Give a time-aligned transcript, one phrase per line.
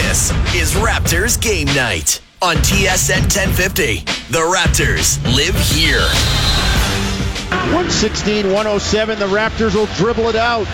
[0.00, 4.00] This is Raptors Game Night on TSN 1050.
[4.32, 6.08] The Raptors live here.
[7.76, 9.18] 116 107.
[9.18, 10.64] The Raptors will dribble it out.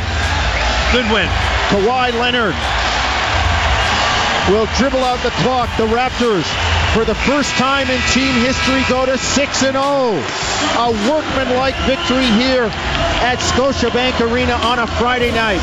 [0.94, 1.26] Good win.
[1.74, 2.54] Kawhi Leonard
[4.48, 5.68] will dribble out the clock.
[5.76, 6.46] The Raptors,
[6.94, 9.74] for the first time in team history, go to 6 0.
[9.74, 12.70] A workmanlike victory here
[13.26, 15.60] at Scotiabank Arena on a Friday night.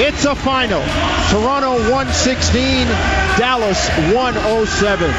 [0.00, 0.82] It's a final.
[1.32, 2.86] Toronto 116,
[3.38, 5.10] Dallas 107.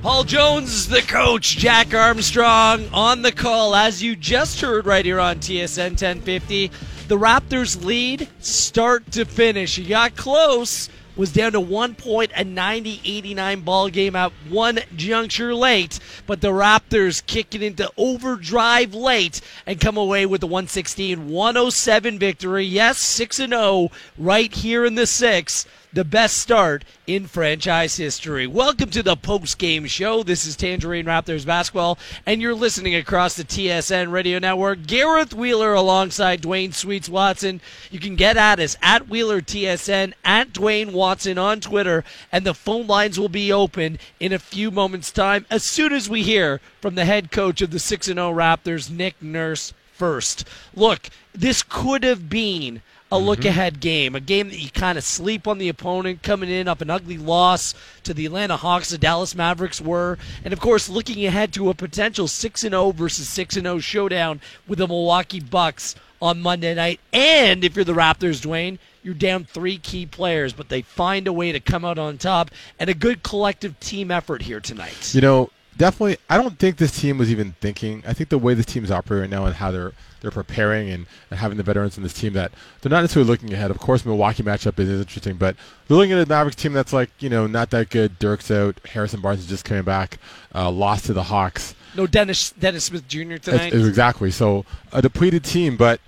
[0.00, 5.18] Paul Jones, the coach, Jack Armstrong on the call, as you just heard right here
[5.18, 6.70] on TSN 1050.
[7.08, 9.76] The Raptors lead start to finish.
[9.76, 14.80] You got close, was down to one point, a 90 89 ball game at one
[14.96, 20.46] juncture late, but the Raptors kick it into overdrive late and come away with the
[20.46, 22.64] 116 107 victory.
[22.64, 28.46] Yes, 6 0 right here in the six the best start in franchise history.
[28.46, 30.22] Welcome to the post game show.
[30.22, 34.86] This is Tangerine Raptors basketball, and you're listening across the TSN radio network.
[34.86, 37.60] Gareth Wheeler alongside Dwayne Sweets Watson.
[37.90, 42.54] You can get at us at Wheeler TSN, at Dwayne Watson on Twitter, and the
[42.54, 46.62] phone lines will be open in a few moments' time as soon as we hear
[46.80, 50.48] from the head coach of the 6 0 Raptors, Nick Nurse, first.
[50.74, 52.80] Look, this could have been
[53.12, 53.48] a look Mm-hmm.
[53.48, 56.80] ahead game, a game that you kind of sleep on the opponent, coming in up
[56.80, 57.74] an ugly loss
[58.04, 61.74] to the Atlanta Hawks, the Dallas Mavericks were, and of course looking ahead to a
[61.74, 66.74] potential 6 and 0 versus 6 and 0 showdown with the Milwaukee Bucks on Monday
[66.74, 67.00] night.
[67.12, 71.32] And if you're the Raptors, Dwayne, you're down three key players, but they find a
[71.32, 75.12] way to come out on top and a good collective team effort here tonight.
[75.14, 76.18] You know, definitely.
[76.30, 78.04] I don't think this team was even thinking.
[78.06, 81.04] I think the way this team's operating right now and how they're they're preparing and,
[81.30, 83.70] and having the veterans in this team that they're not necessarily looking ahead.
[83.70, 85.54] Of course, Milwaukee matchup is, is interesting, but
[85.86, 88.18] they're looking at a Mavericks team that's like you know not that good.
[88.18, 88.80] Dirk's out.
[88.86, 90.18] Harrison Barnes is just coming back.
[90.54, 91.74] Uh, lost to the Hawks.
[91.94, 93.18] No Dennis Dennis Smith Jr.
[93.36, 93.44] tonight.
[93.66, 94.30] It's- it's exactly.
[94.30, 96.00] So a depleted team, but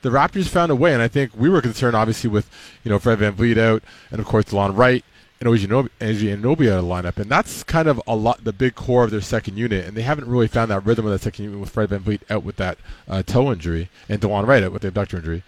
[0.00, 2.48] the Raptors found a way, and I think we were concerned, obviously, with
[2.84, 5.04] you know Fred VanVleet out, and of course DeLon Wright
[5.40, 8.52] and OG Anobi Anunoby out of the lineup, and that's kind of a lot the
[8.52, 11.20] big core of their second unit, and they haven't really found that rhythm of that
[11.20, 14.72] second unit with Fred VanVleet out with that uh, toe injury and DeLon Wright out
[14.72, 15.44] with the abductor injury,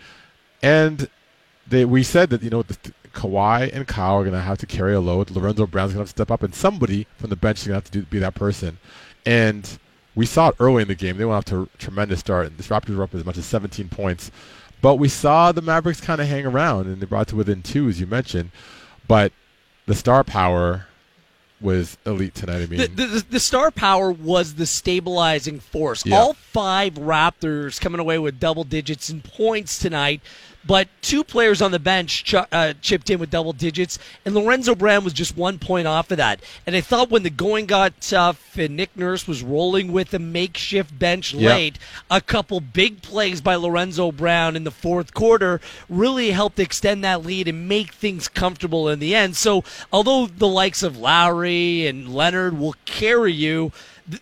[0.63, 1.09] and
[1.67, 2.77] they we said that you know the,
[3.13, 5.31] Kawhi and Kyle are going to have to carry a load.
[5.31, 7.73] Lorenzo Brown's going to have to step up, and somebody from the bench is going
[7.73, 8.79] to have to do, be that person.
[9.27, 9.79] And
[10.15, 11.17] we saw it early in the game.
[11.17, 12.47] They went off to a tremendous start.
[12.47, 14.31] And the Raptors were up as much as 17 points.
[14.81, 17.63] But we saw the Mavericks kind of hang around, and they brought it to within
[17.63, 18.51] two, as you mentioned.
[19.07, 19.33] But
[19.87, 20.87] the star power
[21.61, 22.63] was elite tonight.
[22.63, 26.07] I mean, the, the, the star power was the stabilizing force.
[26.07, 26.19] Yeah.
[26.19, 30.23] All five Raptors coming away with double digits in points tonight,
[30.67, 34.75] but two players on the bench ch- uh, chipped in with double digits, and Lorenzo
[34.75, 36.41] Brown was just one point off of that.
[36.67, 40.19] And I thought when the going got tough and Nick Nurse was rolling with a
[40.19, 41.55] makeshift bench Yeah.
[41.55, 41.79] late,
[42.11, 47.25] a couple big plays by Lorenzo Brown in the fourth quarter really helped extend that
[47.25, 49.37] lead and make things comfortable in the end.
[49.37, 53.73] So, although the likes of Lowry and Leonard will carry you,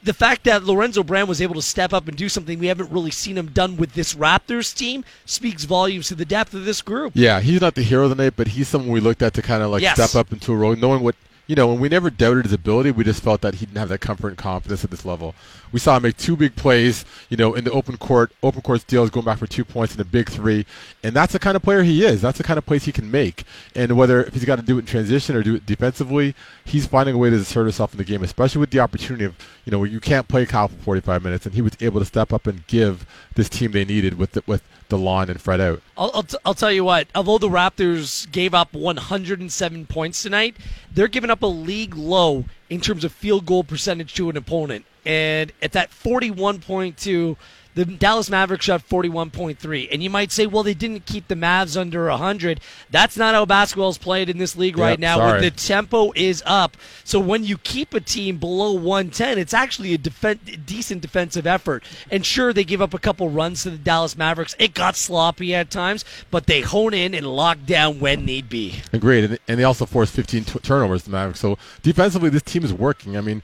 [0.03, 2.91] the fact that Lorenzo Brown was able to step up and do something we haven't
[2.91, 6.83] really seen him done with this Raptors team speaks volumes to the depth of this
[6.83, 7.13] group.
[7.15, 9.43] Yeah, he's not the hero of the night, but he's someone we looked at to
[9.43, 9.95] kind of like Yes.
[9.95, 11.15] step up into a role, knowing what
[11.49, 11.73] you know.
[11.73, 12.93] And we never doubted his ability.
[12.93, 15.35] We just felt that he didn't have that comfort and confidence at this level.
[15.73, 18.83] We saw him make two big plays, you know, in the open court, open court
[18.83, 20.65] steals, going back for two points in a big three,
[21.03, 22.23] and that's the kind of player he is.
[22.23, 23.45] That's the kind of plays he can make.
[23.75, 26.87] And whether if he's got to do it in transition or do it defensively, he's
[26.87, 29.73] finding a way to assert himself in the game, especially with the opportunity of you
[29.73, 32.33] know where you can't play Kyle for 45 minutes, and he was able to step
[32.33, 35.83] up and give this team they needed with the, with DeLon and Fred out.
[35.97, 40.57] I'll, I'll, t- I'll tell you what, although the Raptors gave up 107 points tonight,
[40.93, 44.85] they're giving up a league low in terms of field goal percentage to an opponent.
[45.05, 47.37] And at that 41.2,
[47.79, 49.89] the Dallas Mavericks shot 41.3.
[49.93, 52.61] And you might say, well, they didn't keep the Mavs under 100.
[52.91, 55.19] That's not how basketball is played in this league right now.
[55.19, 55.43] sorry.
[55.43, 56.77] The tempo is up.
[57.05, 61.85] So when you keep a team below 110, it's actually a defen- decent defensive effort.
[62.11, 64.57] And sure, they give up a couple runs to the Dallas Mavericks.
[64.59, 68.81] It got sloppy at times, but they hone in and lock down when need be.
[68.93, 71.39] Agreed, and, and they also forced 15 t- turnovers to the Mavericks.
[71.39, 73.17] So defensively, this team is working.
[73.17, 73.41] I mean,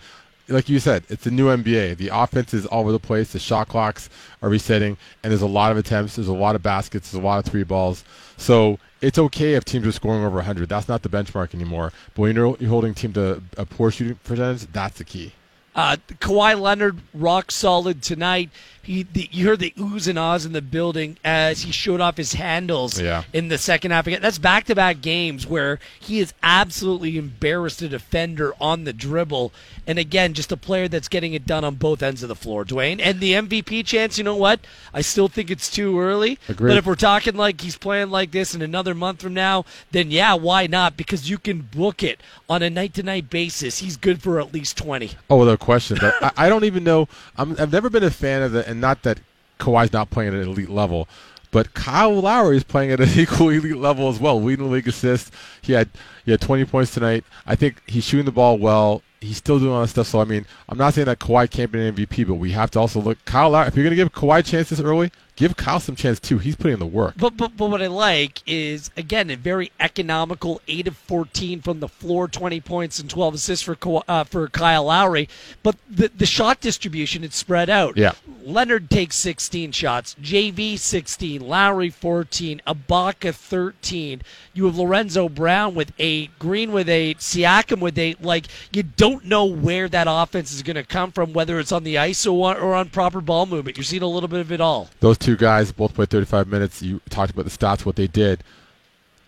[0.48, 1.96] like you said, it's a new NBA.
[1.96, 3.32] The offense is all over the place.
[3.32, 4.10] The shot clocks
[4.42, 6.16] are resetting, and there's a lot of attempts.
[6.16, 7.10] There's a lot of baskets.
[7.10, 8.04] There's a lot of three balls.
[8.36, 10.68] So it's okay if teams are scoring over 100.
[10.68, 11.92] That's not the benchmark anymore.
[12.14, 15.32] But when you're, you're holding team to a poor shooting percentage, that's the key.
[15.74, 18.50] Uh, Kawhi Leonard, rock solid tonight.
[18.84, 22.16] He the, you heard the oohs and ahs in the building as he showed off
[22.16, 23.24] his handles Yeah.
[23.32, 24.06] in the second half.
[24.06, 28.92] Again, that's back to back games where he is absolutely embarrassed a defender on the
[28.92, 29.52] dribble.
[29.86, 32.64] And again, just a player that's getting it done on both ends of the floor,
[32.64, 33.00] Dwayne.
[33.02, 34.60] And the MVP chance, you know what?
[34.94, 36.38] I still think it's too early.
[36.48, 36.68] Agreed.
[36.68, 40.10] But if we're talking like he's playing like this in another month from now, then
[40.10, 40.96] yeah, why not?
[40.96, 43.78] Because you can book it on a night to night basis.
[43.78, 45.10] He's good for at least 20.
[45.28, 45.98] Oh, without question.
[46.02, 47.08] I, I don't even know.
[47.36, 49.20] I'm, I've never been a fan of the, and not that
[49.60, 51.08] Kawhi's not playing at an elite level,
[51.52, 54.42] but Kyle Lowry is playing at an equal elite level as well.
[54.42, 55.30] Leading the league assists.
[55.62, 55.88] He had
[56.24, 57.24] he had 20 points tonight.
[57.46, 59.02] I think he's shooting the ball well.
[59.20, 60.08] He's still doing all that stuff.
[60.08, 62.72] So I mean, I'm not saying that Kawhi can't be an MVP, but we have
[62.72, 63.68] to also look Kyle Lowry.
[63.68, 66.38] If you're gonna give Kawhi chances early, give Kyle some chance too.
[66.38, 67.14] He's putting in the work.
[67.16, 71.80] But, but but what I like is again a very economical eight of fourteen from
[71.80, 73.76] the floor, twenty points and twelve assists for
[74.08, 75.28] uh, for Kyle Lowry.
[75.62, 77.96] But the the shot distribution it's spread out.
[77.96, 78.12] Yeah.
[78.42, 84.22] Leonard takes sixteen shots, JV sixteen, Lowry fourteen, Ibaka thirteen.
[84.52, 88.22] You have Lorenzo Brown with eight, Green with eight, Siakam with eight.
[88.22, 91.84] Like you don't know where that offense is going to come from, whether it's on
[91.84, 93.76] the ice or or on proper ball movement.
[93.76, 94.90] You're seeing a little bit of it all.
[95.00, 96.82] Those two guys both played 35 minutes.
[96.82, 98.44] You talked about the stats, what they did.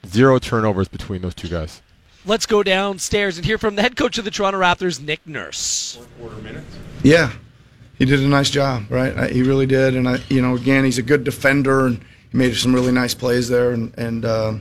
[0.06, 1.80] Zero turnovers between those two guys.
[2.26, 5.98] Let's go downstairs and hear from the head coach of the Toronto Raptors, Nick Nurse.
[6.20, 6.76] Quarter minutes.
[7.02, 7.32] Yeah,
[7.98, 9.16] he did a nice job, right?
[9.16, 12.00] I- He really did, and I, you know, again, he's a good defender, and
[12.30, 14.54] he made some really nice plays there, and and uh,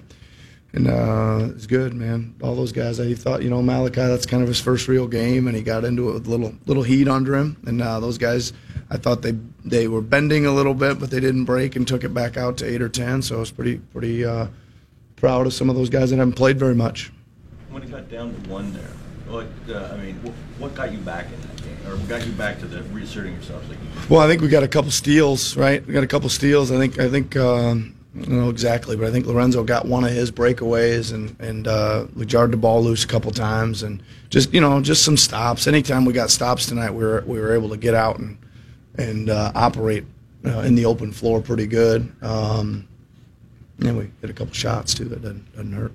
[0.76, 2.36] and uh, it's good, man.
[2.44, 5.48] All those guys, I thought, you know, Malachi, that's kind of his first real game,
[5.48, 8.52] and he got into it with little little heat under him, and uh, those guys,
[8.90, 12.04] I thought they they were bending a little bit, but they didn't break and took
[12.04, 14.48] it back out to eight or ten, so I was pretty pretty uh,
[15.16, 17.12] proud of some of those guys that haven't played very much.
[17.70, 18.92] When it got down to one there,
[19.28, 20.16] what, uh, I mean,
[20.60, 21.78] what, got you back in that game?
[21.88, 23.78] Or what got you back to the reasserting yourselves like?
[24.10, 25.86] Well, I think we got a couple steals, right?
[25.86, 26.72] We got a couple steals.
[26.72, 30.32] I think I think um, Know exactly, but I think Lorenzo got one of his
[30.32, 34.62] breakaways and and uh, we jarred the ball loose a couple times and just you
[34.62, 35.68] know just some stops.
[35.68, 38.38] Anytime we got stops tonight, we were we were able to get out and
[38.98, 40.06] and uh, operate
[40.46, 42.10] uh, in the open floor pretty good.
[42.22, 42.88] Um,
[43.80, 45.92] and we hit a couple shots too that doesn't, doesn't hurt.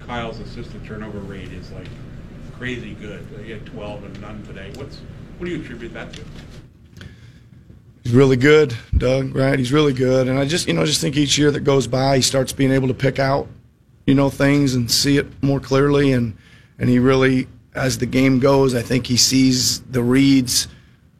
[0.00, 1.86] Kyle's assist to turnover rate is like
[2.58, 3.24] crazy good.
[3.44, 4.72] He had 12 and none today.
[4.74, 4.98] What's
[5.38, 6.22] what do you attribute that to?
[8.10, 9.36] He's really good, Doug.
[9.36, 9.56] Right?
[9.56, 12.16] He's really good, and I just you know just think each year that goes by,
[12.16, 13.46] he starts being able to pick out,
[14.04, 16.36] you know, things and see it more clearly, and
[16.80, 20.66] and he really, as the game goes, I think he sees the reads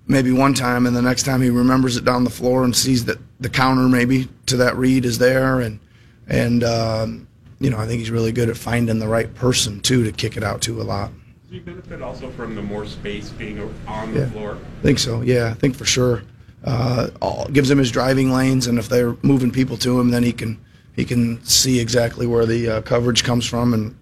[0.09, 3.05] maybe one time, and the next time he remembers it down the floor and sees
[3.05, 5.79] that the counter maybe to that read is there, and
[6.27, 7.29] and um,
[7.61, 10.37] you know I think he's really good at finding the right person too to kick
[10.37, 11.13] it out to a lot.
[11.45, 14.31] Does he benefit also from the more space being on the Yeah.
[14.31, 14.59] floor?
[14.81, 15.23] I think so.
[15.23, 16.25] Yeah, I think for sure.
[16.65, 20.23] Uh, all, gives him his driving lanes, and if they're moving people to him, then
[20.23, 20.59] he can
[20.95, 23.73] he can see exactly where the uh, coverage comes from.
[23.73, 23.97] And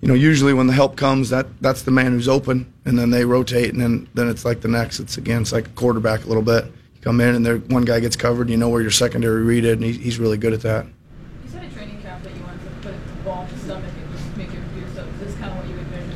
[0.00, 3.10] you know, usually when the help comes, that that's the man who's open, and then
[3.10, 4.98] they rotate, and then then it's like the next.
[5.00, 6.64] It's again, it's like a quarterback a little bit.
[6.64, 8.42] You come in, and there one guy gets covered.
[8.42, 10.86] And You know where your secondary read it, and he, he's really good at that.
[10.86, 13.92] You said at training camp that you wanted to put the ball in the stomach
[13.96, 15.08] and just make it for yourself.
[15.14, 16.14] Is this kind of what you envisioned?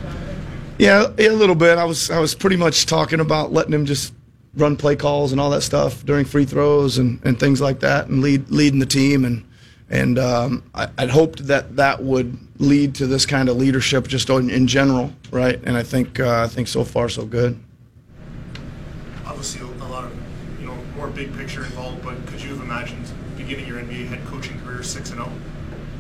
[0.79, 1.79] Yeah, yeah, a little bit.
[1.79, 4.13] I was I was pretty much talking about letting him just
[4.55, 8.09] run play calls and all that stuff during free throws and, and things like that,
[8.09, 9.45] and lead leading the team and
[9.93, 14.31] and um, I, I'd hoped that that would lead to this kind of leadership just
[14.31, 15.61] in, in general, right?
[15.65, 17.59] And I think uh, I think so far so good.
[19.27, 20.13] obviously a, a lot of
[20.61, 23.07] you know more big picture involved, but could you have imagined
[23.37, 25.25] beginning your NBA head coaching career six and oh?
[25.25, 25.37] zero?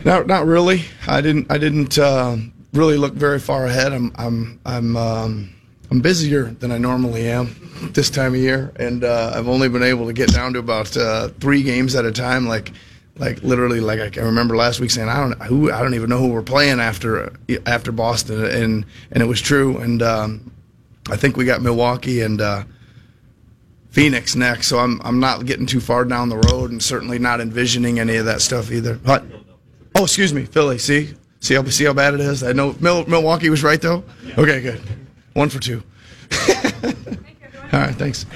[0.04, 0.84] Not not really.
[1.06, 2.36] I didn't I didn't uh,
[2.72, 3.92] really look very far ahead.
[3.92, 5.51] I'm I'm I'm um,
[5.92, 7.54] I'm busier than I normally am
[7.92, 10.96] this time of year, and uh, I've only been able to get down to about
[10.96, 12.48] uh, three games at a time.
[12.48, 12.72] Like
[13.18, 16.08] like literally like I can remember last week saying I don't who I don't even
[16.08, 17.30] know who we're playing after
[17.66, 19.76] after Boston, and and it was true.
[19.76, 20.50] And um,
[21.10, 22.40] I think we got Milwaukee and.
[22.40, 22.64] Uh,
[23.90, 27.42] Phoenix next, so I'm I'm not getting too far down the road, and certainly not
[27.42, 28.94] envisioning any of that stuff either.
[28.94, 29.22] But,
[29.94, 30.78] Oh, excuse me, Philly.
[30.78, 32.42] See, see how see how bad it is.
[32.42, 34.02] I know Mil- Milwaukee was right though.
[34.38, 34.80] Okay, good.
[35.34, 35.82] One for two.
[37.72, 38.26] All right, thanks.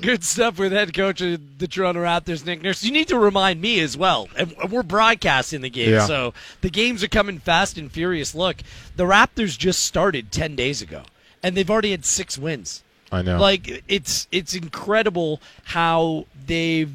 [0.00, 2.82] Good stuff with head coach of the Toronto Raptors, Nick Nurse.
[2.82, 4.28] You need to remind me as well.
[4.36, 6.06] And we're broadcasting the game, Yeah.
[6.06, 6.32] so
[6.62, 8.34] the games are coming fast and furious.
[8.34, 8.58] Look,
[8.96, 11.02] the Raptors just started 10 days ago,
[11.42, 12.82] and they've already had six wins.
[13.12, 13.38] I know.
[13.38, 16.92] Like it's it's incredible how they've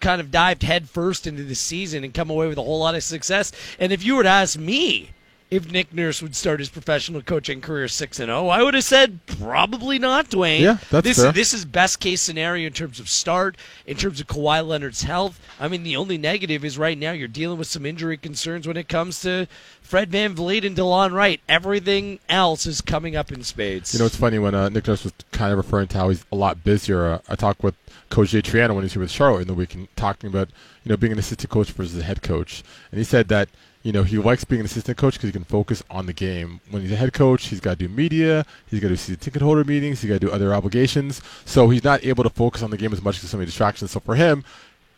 [0.00, 3.02] kind of dived headfirst into the season and come away with a whole lot of
[3.02, 3.50] success.
[3.80, 5.10] And if you were to ask me
[5.50, 8.48] if Nick Nurse would start his professional coaching career six and zero.
[8.48, 10.60] I would have said probably not, Dwayne.
[10.60, 11.32] Yeah, that's this fair.
[11.32, 15.40] this is best case scenario in terms of start, in terms of Kawhi Leonard's health.
[15.58, 18.76] I mean, the only negative is right now you're dealing with some injury concerns when
[18.76, 19.48] it comes to
[19.80, 21.40] Fred VanVleet and DeLon Wright.
[21.48, 23.94] Everything else is coming up in spades.
[23.94, 26.26] You know, it's funny when uh, Nick Nurse was kind of referring to how he's
[26.30, 27.06] a lot busier.
[27.06, 27.74] Uh, I talked with
[28.10, 30.48] Coach Jay Triano when he was here with Charlotte in the week and talking about
[30.84, 32.62] you know being an assistant coach versus a head coach,
[32.92, 33.48] and he said that
[33.88, 36.60] you know he likes being an assistant coach because he can focus on the game.
[36.68, 39.16] When he's a head coach, he's got to do media, he's got to do season
[39.18, 42.62] ticket holder meetings, he's got to do other obligations, so he's not able to focus
[42.62, 43.92] on the game as much because so many distractions.
[43.92, 44.44] So for him,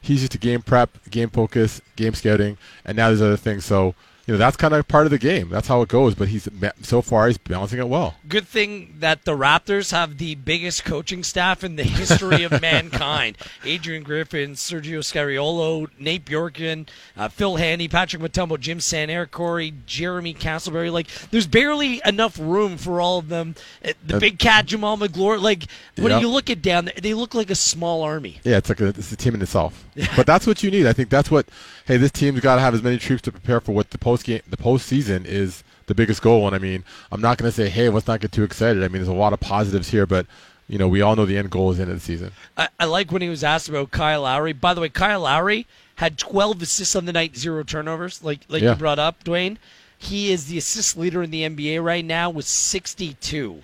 [0.00, 3.64] he's used to game prep, game focus, game scouting, and now there's other things.
[3.64, 3.94] So
[4.26, 5.48] you know that's kind of part of the game.
[5.48, 6.14] That's how it goes.
[6.14, 6.48] But he's
[6.82, 8.14] so far he's balancing it well.
[8.28, 13.36] Good thing that the Raptors have the biggest coaching staff in the history of mankind.
[13.64, 20.34] Adrian Griffin, Sergio Scariolo, Nate Bjorkgren, uh, Phil Handy, Patrick Mutombo, Jim Sanair, Corey, Jeremy
[20.34, 20.92] Castleberry.
[20.92, 23.54] Like, there's barely enough room for all of them.
[23.84, 25.40] Uh, The big cat, Jamal McGlory.
[25.40, 25.64] Like,
[25.96, 28.40] when you look it down, they look like a small army.
[28.44, 29.84] Yeah, it's like a, it's a team in itself.
[30.16, 30.86] but that's what you need.
[30.86, 31.46] I think that's what.
[31.90, 34.24] Hey, this team's got to have as many troops to prepare for what the post
[34.24, 36.46] game, the postseason is the biggest goal.
[36.46, 38.84] And I mean, I'm not going to say, hey, let's not get too excited.
[38.84, 40.24] I mean, there's a lot of positives here, but
[40.68, 42.30] you know, we all know the end goal is the end of the season.
[42.56, 44.52] I, I like when he was asked about Kyle Lowry.
[44.52, 45.66] By the way, Kyle Lowry
[45.96, 48.70] had 12 assists on the night, zero turnovers, like like Yeah.
[48.70, 49.56] you brought up, Dwayne.
[49.98, 53.62] He is the assist leader in the NBA right now with 62,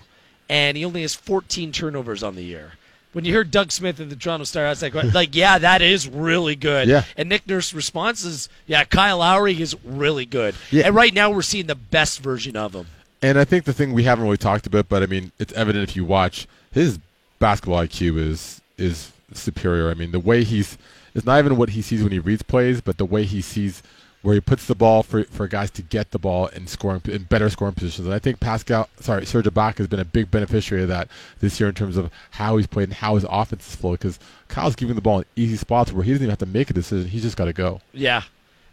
[0.49, 2.73] and he only has 14 turnovers on the year.
[3.17, 5.81] When you heard Doug Smith in the Toronto Star, I was like, like, yeah, that
[5.81, 6.87] is really good.
[6.87, 7.05] Yeah.
[7.17, 10.55] And Nick Nurse's response is, yeah, Kyle Lowry is really good.
[10.71, 10.83] Yeah.
[10.85, 12.89] And right now we're seeing the best version of him.
[13.23, 15.89] And I think the thing we haven't really talked about, but I mean, it's evident
[15.89, 16.99] if you watch his
[17.39, 19.89] basketball IQ is is superior.
[19.89, 20.77] I mean, the way he's
[21.15, 23.83] it's not even what he sees when he reads plays, but the way he sees
[24.23, 27.25] where he puts the ball for for guys to get the ball and scoring in
[27.25, 28.07] better scoring positions.
[28.07, 31.09] And I think Pascal, sorry, Serge Ibaka has been a big beneficiary of that
[31.41, 33.99] this year in terms of how he's played and how his offense is flowed.
[34.01, 34.19] Because
[34.49, 36.75] Kyle's giving the ball in easy spots where he doesn't even have to make a
[36.75, 37.81] decision; he's just got to go.
[37.93, 38.23] Yeah.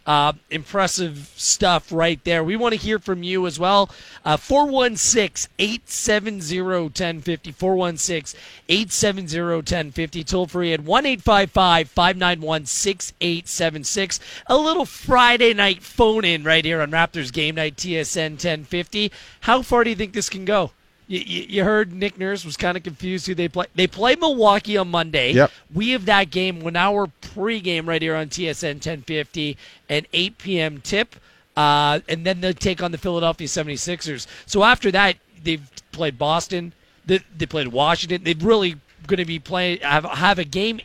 [0.06, 2.44] Uh, impressive stuff right there.
[2.44, 3.88] We want to hear from you as well.
[4.24, 7.52] Uh, 416 870 1050.
[7.52, 10.24] 416 870 1050.
[10.24, 14.20] Toll free at 1 855 591 6876.
[14.46, 19.10] A little Friday night phone in right here on Raptors Game Night TSN 1050.
[19.40, 20.72] How far do you think this can go?
[21.06, 23.66] You, you, you heard Nick Nurse was kind of confused who they play.
[23.74, 25.32] They play Milwaukee on Monday.
[25.32, 25.50] Yep.
[25.72, 29.56] We have that game one hour pregame right here on TSN 1050
[29.88, 30.80] and 8 p.m.
[30.80, 31.16] tip.
[31.56, 34.26] Uh, and then they take on the Philadelphia 76ers.
[34.46, 36.72] So after that, they've played Boston.
[37.06, 38.24] They, they played Washington.
[38.24, 40.80] They've really going to be playing have have a game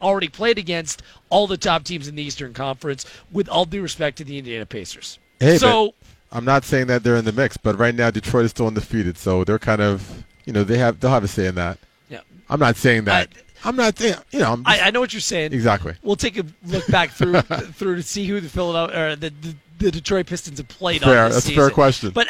[0.00, 3.04] already played against all the top teams in the Eastern Conference.
[3.32, 5.18] With all due respect to the Indiana Pacers.
[5.40, 5.94] Hey, so
[6.34, 9.16] I'm not saying that they're in the mix, but right now Detroit is still undefeated,
[9.16, 11.78] so they're kind of you know they have they'll have a say in that.
[12.10, 13.28] yeah, I'm not saying that.
[13.64, 14.52] I, am not saying you know.
[14.52, 15.52] I'm I, I know what you're saying.
[15.52, 15.94] exactly.
[16.02, 19.54] We'll take a look back through through to see who the Philadelphia or the, the,
[19.78, 21.24] the Detroit Pistons have played Fair.
[21.24, 22.10] on this That's a fair question.
[22.10, 22.26] But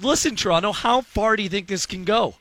[0.00, 2.36] listen, Toronto, how far do you think this can go?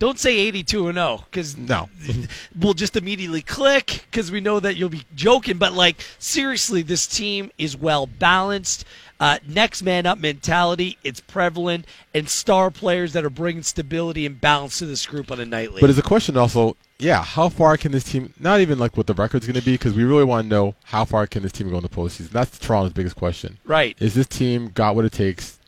[0.00, 1.88] Don't say 82 and 0 because No.
[2.58, 5.56] we'll just immediately click because we know that you'll be joking.
[5.56, 8.84] But like seriously, this team is well balanced.
[9.24, 14.38] Uh, next man up mentality, it's prevalent, and star players that are bringing stability and
[14.38, 15.80] balance to this group on a nightly.
[15.80, 18.34] But as a question also, yeah, how far can this team?
[18.38, 20.74] Not even like what the record's going to be, because we really want to know
[20.84, 22.32] how far can this team go in the postseason.
[22.32, 23.56] That's Toronto's biggest question.
[23.64, 23.96] right.
[23.98, 25.58] Is this team got what it takes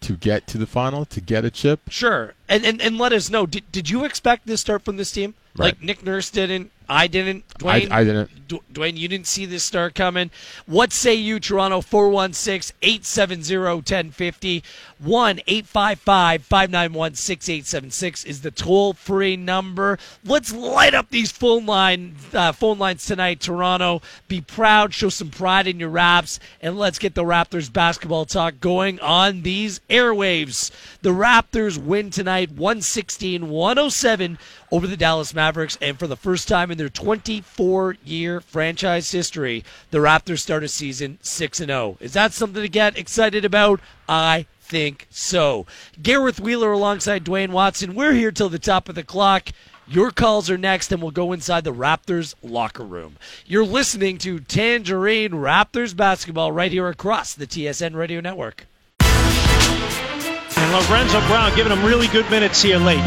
[0.00, 1.80] to get to the final, to get a chip?
[1.90, 3.44] Sure, and and, and let us know.
[3.44, 5.34] Did, did you expect this start from this team?
[5.54, 5.66] Right.
[5.66, 6.72] Like Nick Nurse didn't.
[6.88, 7.44] I didn't.
[7.64, 8.48] I- Dwayne, I didn't.
[8.48, 10.30] Du- Dwayne, you didn't see this start coming.
[10.66, 11.80] What say you, Toronto?
[11.80, 14.62] 416 870 1050.
[14.98, 19.98] 1 855 591 6876 is the toll free number.
[20.24, 24.00] Let's light up these phone, line, uh, phone lines tonight, Toronto.
[24.28, 28.60] Be proud, show some pride in your raps, and let's get the Raptors basketball talk
[28.60, 30.70] going on these airwaves.
[31.02, 34.38] The Raptors win tonight 116 107
[34.72, 39.64] over the Dallas Mavericks, and for the first time in their 24 year franchise history,
[39.90, 41.96] the Raptors start a season 6 0.
[42.00, 43.80] Is that something to get excited about?
[44.08, 45.66] I think so.
[46.02, 47.94] Gareth Wheeler alongside Dwayne Watson.
[47.94, 49.50] We're here till the top of the clock.
[49.88, 53.16] Your calls are next, and we'll go inside the Raptors locker room.
[53.46, 58.66] You're listening to Tangerine Raptors basketball right here across the TSN Radio Network.
[59.00, 63.04] And Lorenzo Brown giving him really good minutes here late.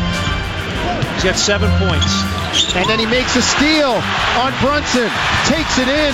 [1.16, 2.39] He's got seven points.
[2.76, 3.96] And then he makes a steal
[4.40, 5.10] on Brunson.
[5.46, 6.14] Takes it in.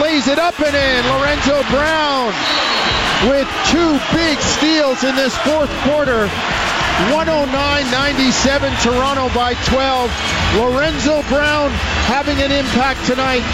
[0.00, 1.00] lays it up and in.
[1.12, 2.32] Lorenzo Brown
[3.30, 6.28] with two big steals in this fourth quarter.
[7.10, 10.10] 109-97 Toronto by 12.
[10.56, 11.70] Lorenzo Brown
[12.06, 13.44] having an impact tonight.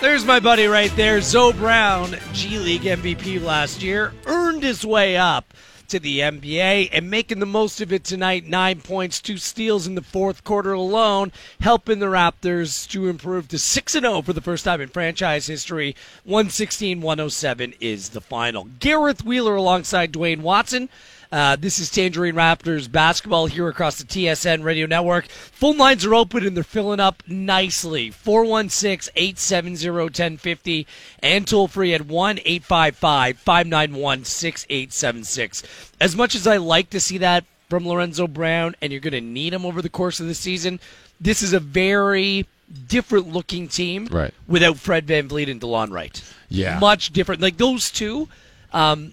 [0.00, 5.16] There's my buddy right there, Zoe Brown, G League MVP last year, earned his way
[5.16, 5.52] up
[5.92, 8.46] to the NBA and making the most of it tonight.
[8.46, 13.58] Nine points, two steals in the fourth quarter alone, helping the Raptors to improve to
[13.58, 15.94] 6 0 for the first time in franchise history.
[16.24, 18.64] 116 107 is the final.
[18.80, 20.88] Gareth Wheeler alongside Dwayne Watson.
[21.32, 25.28] Uh, this is Tangerine Raptors basketball here across the TSN radio network.
[25.28, 28.10] Phone lines are open and they're filling up nicely.
[28.10, 30.86] 416 870 1050
[31.22, 35.62] and toll free at 1 855 591 6876.
[35.98, 39.20] As much as I like to see that from Lorenzo Brown, and you're going to
[39.22, 40.78] need him over the course of the season,
[41.18, 42.46] this is a very
[42.88, 44.34] different looking team Right.
[44.46, 46.22] without Fred VanVleet and DeLon Wright.
[46.50, 46.78] Yeah.
[46.78, 47.40] Much different.
[47.40, 48.28] Like those two,
[48.74, 49.12] um,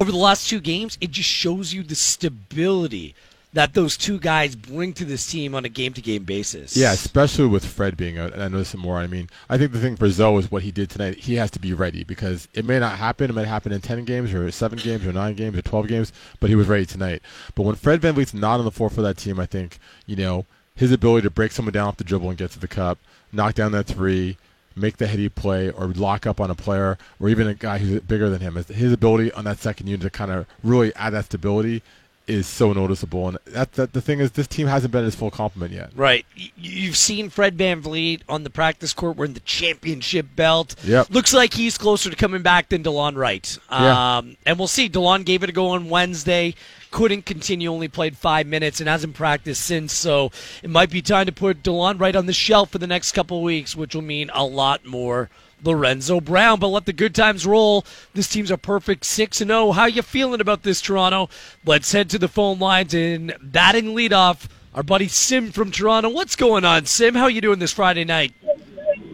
[0.00, 3.14] over the last two games, it just shows you the stability
[3.54, 6.76] that those two guys bring to this team on a game to game basis.
[6.76, 8.98] Yeah, especially with Fred being out, and I know some more.
[8.98, 11.16] I mean, I think the thing for Zoe is what he did tonight.
[11.16, 13.30] He has to be ready because it may not happen.
[13.30, 16.12] It might happen in ten games, or seven games, or nine games, or twelve games.
[16.40, 17.22] But he was ready tonight.
[17.54, 20.44] But when Fred VanVleet's not on the floor for that team, I think you know
[20.76, 22.98] his ability to break someone down off the dribble and get to the cup,
[23.32, 24.36] knock down that three,
[24.78, 28.00] make the heady play, or lock up on a player, or even a guy who's
[28.00, 28.54] bigger than him.
[28.54, 31.82] His ability on that second unit to kind of really add that stability
[32.28, 33.28] is so noticeable.
[33.28, 35.90] And that, that the thing is, this team hasn't been at its full complement yet.
[35.96, 36.26] Right.
[36.56, 40.76] You've seen Fred VanVleet on the practice court wearing the championship belt.
[40.84, 41.10] Yep.
[41.10, 43.58] Looks like he's closer to coming back than DeLon Wright.
[43.70, 44.18] Yeah.
[44.18, 44.88] Um, and we'll see.
[44.88, 46.54] DeLon gave it a go on Wednesday.
[46.90, 49.92] Couldn't continue, only played five minutes and hasn't practiced since.
[49.92, 50.30] So
[50.62, 53.38] it might be time to put DeLon Wright on the shelf for the next couple
[53.38, 55.28] of weeks, which will mean a lot more
[55.64, 56.58] Lorenzo Brown.
[56.60, 57.84] But let the good times roll.
[58.14, 59.72] This team's a perfect 6 and 0.
[59.72, 61.28] How you feeling about this, Toronto?
[61.64, 64.48] Let's head to the phone lines and batting leadoff.
[64.74, 66.10] Our buddy Sim from Toronto.
[66.10, 67.14] What's going on, Sim?
[67.14, 68.32] How are you doing this Friday night?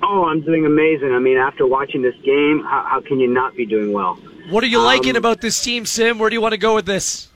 [0.02, 1.12] Oh, I'm doing amazing.
[1.12, 4.18] I mean, after watching this game, how, how can you not be doing well?
[4.50, 6.18] What are you liking Um, about this team, Sim?
[6.18, 7.28] Where do you want to go with this?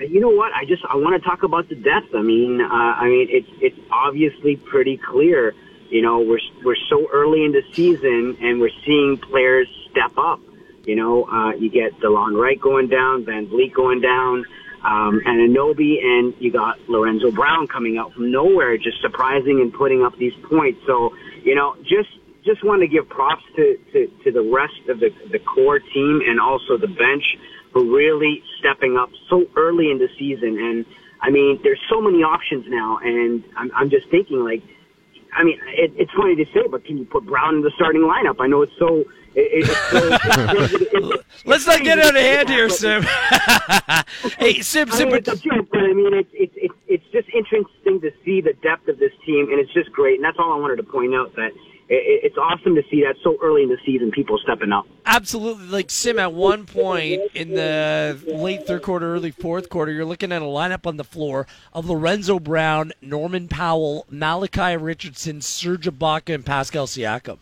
[0.00, 0.52] You know what?
[0.54, 2.14] I just I want to talk about the depth.
[2.14, 5.54] I mean, uh, I mean, it's it's obviously pretty clear.
[5.96, 10.40] You know, we're we're so early in the season, and we're seeing players step up.
[10.84, 14.44] You know, uh, you get DeLon Wright going down, VanVleet going down,
[14.84, 19.72] um, and Anobi, and you got Lorenzo Brown coming out from nowhere, just surprising and
[19.72, 20.78] putting up these points.
[20.86, 22.10] So, you know, just
[22.44, 26.20] just want to give props to, to, to the rest of the, the core team
[26.28, 27.24] and also the bench
[27.72, 30.58] who really stepping up so early in the season.
[30.58, 30.84] And
[31.22, 34.62] I mean, there's so many options now, and I'm, I'm just thinking like,
[35.36, 38.02] I mean, it, it's funny to say, but can you put Brown in the starting
[38.02, 38.36] lineup?
[38.40, 39.04] I know it's so.
[39.34, 39.98] It, it's so
[40.64, 43.02] it- it- Let's not get out of hand here, Sim.
[44.38, 47.28] hey, Sim, I Sim, mean, it's a joke, but I mean, it's it's it's just
[47.28, 50.16] interesting to see the depth of this team, and it's just great.
[50.16, 51.52] And that's all I wanted to point out that
[51.88, 54.86] it's awesome to see that so early in the season, people stepping up.
[55.04, 60.04] absolutely like Sim at one point in the late third quarter, early fourth quarter, you're
[60.04, 65.86] looking at a lineup on the floor of Lorenzo Brown, Norman Powell, Malachi Richardson, Serge
[65.86, 67.38] Ibaka, and Pascal Siakam.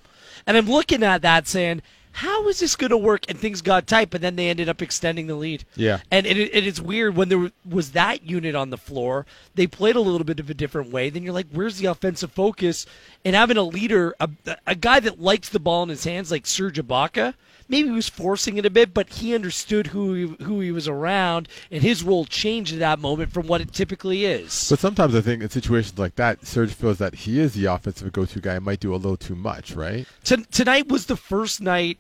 [0.47, 1.83] And I'm looking at that saying,
[2.15, 3.25] how is this going to work?
[3.29, 5.65] And things got tight, but then they ended up extending the lead.
[5.75, 5.99] Yeah.
[6.13, 9.27] And it, it, it's weird when there was that unit on the floor.
[9.57, 11.11] They played a little bit of a different way.
[11.11, 12.87] Then you're like, where's the offensive focus?
[13.25, 14.31] And having a leader, a,
[14.65, 17.35] a guy that likes the ball in his hands, like Serge Ibaka,
[17.75, 20.87] maybe he was forcing it a bit, but he understood who he, who he was
[20.87, 24.69] around, and his role changed at that moment from what it typically is.
[24.71, 28.13] But sometimes I think in situations like that, Serge feels that he is the offensive
[28.13, 28.55] go-to guy.
[28.55, 30.07] and Might do a little too much, right?
[30.23, 31.99] T- tonight was the first night,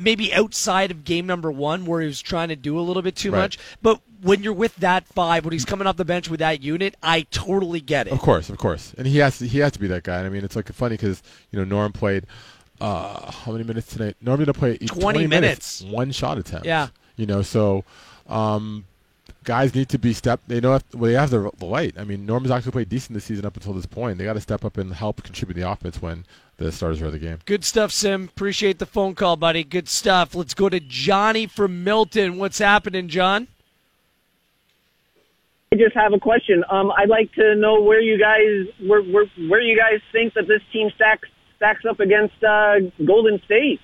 [0.00, 3.16] maybe outside of game number one, where he was trying to do a little bit
[3.16, 3.40] too Right.
[3.40, 3.58] much.
[3.82, 6.94] But when you're with that five, when he's coming off the bench with that unit,
[7.02, 8.12] I totally get it.
[8.12, 10.24] Of course, of course, and he has to, he has to be that guy.
[10.24, 12.26] I mean, it's like funny because you know Norm played
[12.82, 14.16] uh, how many minutes tonight?
[14.20, 15.82] Norm did play 20 20 minutes.
[15.82, 16.66] one shot attempt.
[16.66, 16.88] Yeah.
[17.16, 17.84] you know, so
[18.26, 18.84] um,
[19.44, 20.40] guys need to be step.
[20.48, 21.94] They know if, well, they have the, the light.
[21.96, 24.18] I mean, Norm's actually played decent this season up until this point.
[24.18, 26.24] They got to step up and help contribute the offense when
[26.56, 27.38] the starters are of the game.
[27.46, 28.24] Good stuff, Sim.
[28.24, 29.62] Appreciate the phone call, buddy.
[29.62, 30.34] Good stuff.
[30.34, 32.36] Let's go to Johnny from Milton.
[32.36, 33.46] What's happening, John?
[35.72, 36.64] I just have a question.
[36.68, 40.46] Um, I'd like to know where you guys where, where where you guys think that
[40.46, 41.28] this team stacks
[41.62, 42.74] stacks up against uh,
[43.06, 43.80] Golden State.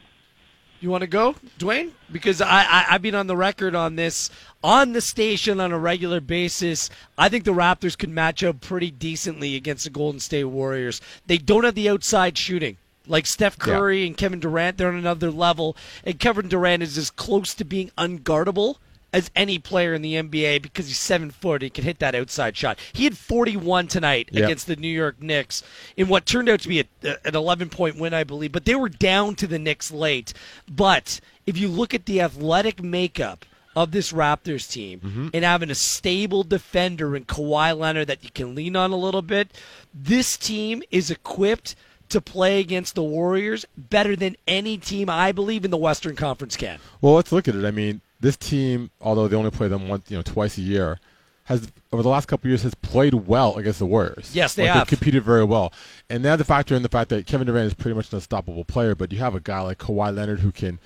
[0.80, 1.90] You want to go, Dwayne?
[2.10, 4.30] Because I, I I've been on the record on this
[4.62, 6.90] on the station on a regular basis.
[7.16, 11.00] I think the Raptors could match up pretty decently against the Golden State Warriors.
[11.26, 15.30] They don't have the outside shooting Like Steph Curry and Kevin Durant, they're on another
[15.30, 15.76] level.
[16.04, 18.76] And Kevin Durant is as close to being unguardable
[19.12, 21.62] as any player in the NBA because he's seven foot.
[21.62, 22.78] He can hit that outside shot.
[22.92, 24.44] He had 41 tonight Yep.
[24.44, 25.62] against the New York Knicks
[25.96, 26.86] in what turned out to be a,
[27.24, 28.52] an 11 point win, I believe.
[28.52, 30.34] But they were down to the Knicks late.
[30.70, 33.44] But if you look at the athletic makeup
[33.76, 35.28] of this Raptors team Mm-hmm.
[35.32, 39.22] and having a stable defender in Kawhi Leonard that you can lean on a little
[39.22, 39.48] bit,
[39.94, 41.76] this team is equipped
[42.08, 46.56] to play against the Warriors better than any team I believe in the Western Conference
[46.56, 46.78] can.
[47.00, 47.64] Well, let's look at it.
[47.64, 50.98] I mean, this team, although they only play them once, you know, twice a year,
[51.44, 54.34] has over the last couple of years has played well against the Warriors.
[54.34, 54.86] Yes, they like, have.
[54.86, 55.72] They've competed very well,
[56.10, 58.16] and they have to factor in the fact that Kevin Durant is pretty much an
[58.16, 58.94] unstoppable player.
[58.94, 60.78] But you have a guy like Kawhi Leonard who can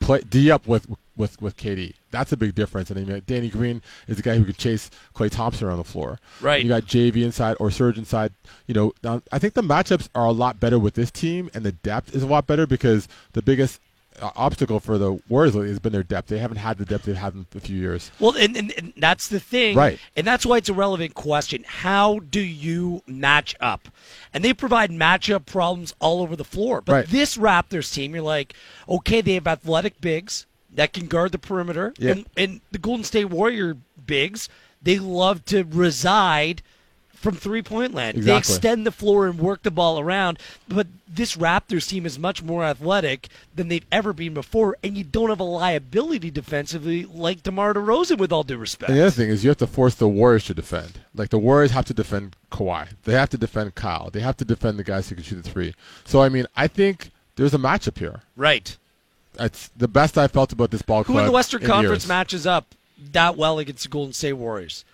[0.00, 1.94] play D up with with with KD.
[2.10, 2.90] That's a big difference.
[2.90, 5.84] And I mean, Danny Green is the guy who can chase Klay Thompson around the
[5.84, 6.18] floor.
[6.40, 6.62] Right.
[6.62, 8.32] You got JV inside or Serge inside.
[8.66, 11.72] You know, I think the matchups are a lot better with this team, and the
[11.72, 13.80] depth is a lot better because the biggest
[14.22, 16.28] Uh, obstacle for the Warriors has been their depth.
[16.28, 18.12] They haven't had the depth they've had in a few years.
[18.20, 19.76] Well, and, and, and that's the thing.
[19.76, 19.98] Right.
[20.14, 21.64] And that's why it's a relevant question.
[21.66, 23.88] How do you match up?
[24.32, 26.80] And they provide matchup problems all over the floor.
[26.80, 27.06] But Right.
[27.08, 28.54] this Raptors team, you're like,
[28.88, 31.92] okay, they have athletic bigs that can guard the perimeter.
[31.98, 32.12] Yeah.
[32.12, 34.48] And, and the Golden State Warrior bigs,
[34.80, 36.62] they love to reside
[37.22, 38.18] from three point land.
[38.18, 40.38] They extend the floor and work the ball around.
[40.68, 45.04] But this Raptors team is much more athletic than they've ever been before, and you
[45.04, 48.90] don't have a liability defensively like DeMar DeRozan, with all due respect.
[48.90, 51.00] And the other thing is you have to force the Warriors to defend.
[51.14, 52.88] Like the Warriors have to defend Kawhi.
[53.04, 54.10] They have to defend Kyle.
[54.10, 55.74] They have to defend the guys who can shoot the three.
[56.04, 58.22] So I mean, I think there's a matchup here.
[58.36, 58.76] Right.
[59.38, 62.08] It's the best I felt about this ball Who in the Western in Conference years.
[62.08, 62.74] matches up
[63.12, 64.84] that well against the Golden State Warriors?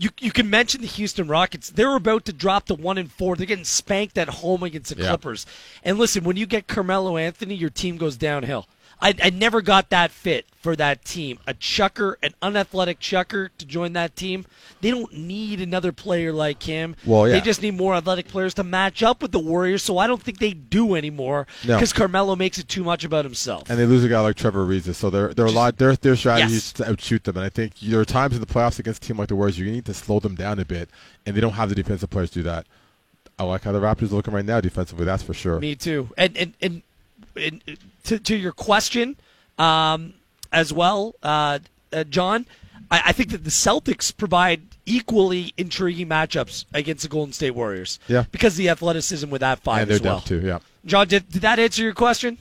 [0.00, 1.70] You you can mention the Houston Rockets.
[1.70, 3.34] They're about to drop the one and four.
[3.34, 5.08] They're getting spanked at home against the Yeah.
[5.08, 5.44] Clippers.
[5.82, 8.68] And listen, when you get Carmelo Anthony, your team goes downhill.
[9.00, 11.38] I, I never got that fit for that team.
[11.46, 14.44] A chucker, an unathletic chucker to join that team.
[14.80, 16.96] They don't need another player like him.
[17.06, 17.34] Well, yeah.
[17.34, 19.82] They just need more athletic players to match up with the Warriors.
[19.84, 21.76] So I don't think they do anymore No.
[21.76, 23.70] because Carmelo makes it too much about himself.
[23.70, 25.78] And they lose a guy like Trevor Ariza, so they're they're a lot.
[25.78, 26.72] Their their strategy Yes.
[26.74, 29.16] to outshoot them, and I think there are times in the playoffs against a team
[29.18, 30.88] like the Warriors you need to slow them down a bit,
[31.24, 32.66] and they don't have the defensive players to do that.
[33.38, 35.04] I like how the Raptors are looking right now defensively.
[35.04, 35.60] That's for sure.
[35.60, 36.08] Me too.
[36.18, 36.82] And and and,
[37.36, 37.62] and
[38.08, 39.16] to to your question,
[39.58, 40.14] um,
[40.52, 41.58] as well, uh,
[41.92, 42.46] uh, John,
[42.90, 47.98] I, I think that the Celtics provide equally intriguing matchups against the Golden State Warriors.
[48.08, 48.24] Yeah.
[48.32, 50.20] because of the athleticism with that five and they're as well.
[50.20, 50.40] too.
[50.40, 50.58] Yeah.
[50.86, 52.38] John, did, did that answer your question?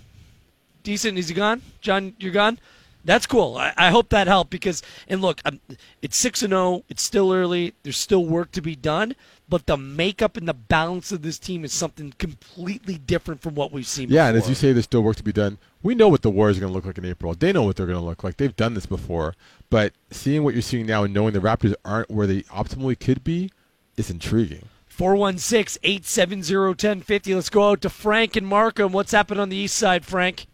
[0.83, 1.17] Decent.
[1.17, 1.61] Is he gone?
[1.81, 2.59] John, you're gone.
[3.07, 3.55] That's cool.
[3.55, 5.57] I, I hope that helped because, and look, i
[6.01, 6.83] it's six and zero.
[6.89, 7.73] It's still early.
[7.83, 9.15] There's still work to be done,
[9.47, 13.71] but the makeup and the balance of this team is something completely different from what
[13.71, 14.09] we've seen.
[14.09, 15.57] Yeah, and as you say, there's still work to be done.
[15.81, 17.33] We know what the Warriors are going to look like in April.
[17.33, 18.35] They know what they're going to look like.
[18.35, 19.35] They've done this before.
[19.69, 23.23] But seeing what you're seeing now and knowing the Raptors aren't where they optimally could
[23.23, 23.51] be
[23.95, 24.65] is intriguing.
[24.89, 27.35] 416 870 1050.
[27.35, 28.91] Let's go out to Frank and Markham.
[28.91, 30.45] What's happened on the east side, Frank?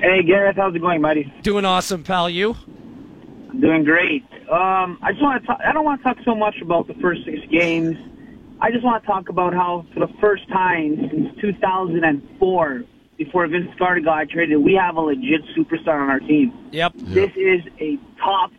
[0.00, 1.32] Hey Gareth, how's it going, buddy?
[1.42, 2.30] Doing awesome, pal.
[2.30, 2.54] You?
[3.50, 4.22] I'm doing great.
[4.48, 5.46] Um, I just want to.
[5.46, 7.96] Talk, I don't want to talk so much about the first six games.
[8.60, 12.84] I just want to talk about how, for the first time since 2004,
[13.16, 16.52] before Vince Carter got traded, we have a legit superstar on our team.
[16.70, 16.92] Yep.
[16.94, 18.52] This is a top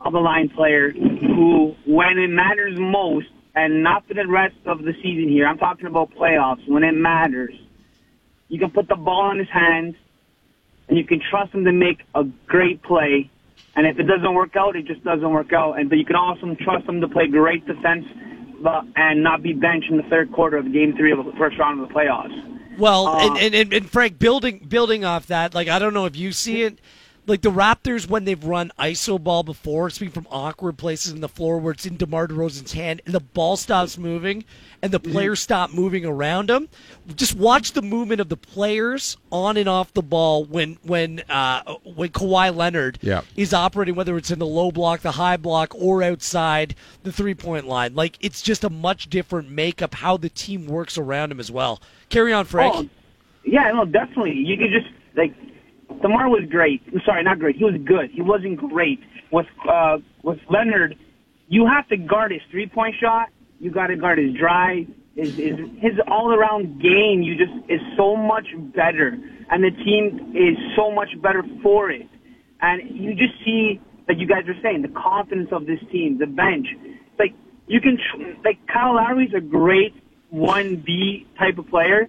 [0.00, 4.82] of the line player who, when it matters most, and not for the rest of
[4.82, 7.54] the season here, I'm talking about playoffs, when it matters,
[8.48, 9.94] you can put the ball in his hands
[10.88, 13.30] and you can trust him to make a great play.
[13.74, 15.78] And if it doesn't work out, it just doesn't work out.
[15.78, 18.06] And but you can also trust him to play great defense
[18.60, 21.58] but, and not be benched in the third quarter of Game Three of the first
[21.58, 22.78] round of the playoffs.
[22.78, 26.06] Well, Uh, and, and, and, and Frank, building building off that, like I don't know
[26.06, 26.78] if you see it,
[27.26, 31.20] like the Raptors when they've run iso ball before, it's been from awkward places in
[31.20, 34.44] the floor where it's in DeMar DeRozan's hand and the ball stops moving
[34.82, 36.68] and the players stop moving around him.
[37.16, 41.62] Just watch the movement of the players on and off the ball when when uh,
[41.84, 43.22] when Kawhi Leonard Yeah.
[43.36, 47.34] is operating, whether it's in the low block, the high block, or outside the three
[47.34, 47.94] point line.
[47.94, 51.80] Like it's just a much different makeup how the team works around him as well.
[52.08, 52.74] Carry on, Frank.
[52.76, 52.88] Oh,
[53.44, 54.34] yeah, no, definitely.
[54.34, 55.34] You could just like
[56.02, 56.82] Demar was great.
[56.92, 57.56] I'm sorry, not great.
[57.56, 58.10] He was good.
[58.10, 60.96] He wasn't great with uh, with Leonard.
[61.48, 63.28] You have to guard his three point shot.
[63.60, 64.86] You got to guard his drive.
[65.14, 67.22] His his, his all around game.
[67.22, 69.16] You just is so much better,
[69.50, 72.08] and the team is so much better for it.
[72.60, 76.26] And you just see like you guys are saying the confidence of this team, the
[76.26, 76.66] bench.
[77.18, 77.34] Like
[77.66, 77.98] you can
[78.44, 79.94] like Kyle Lowry's a great
[80.30, 82.08] one B type of player,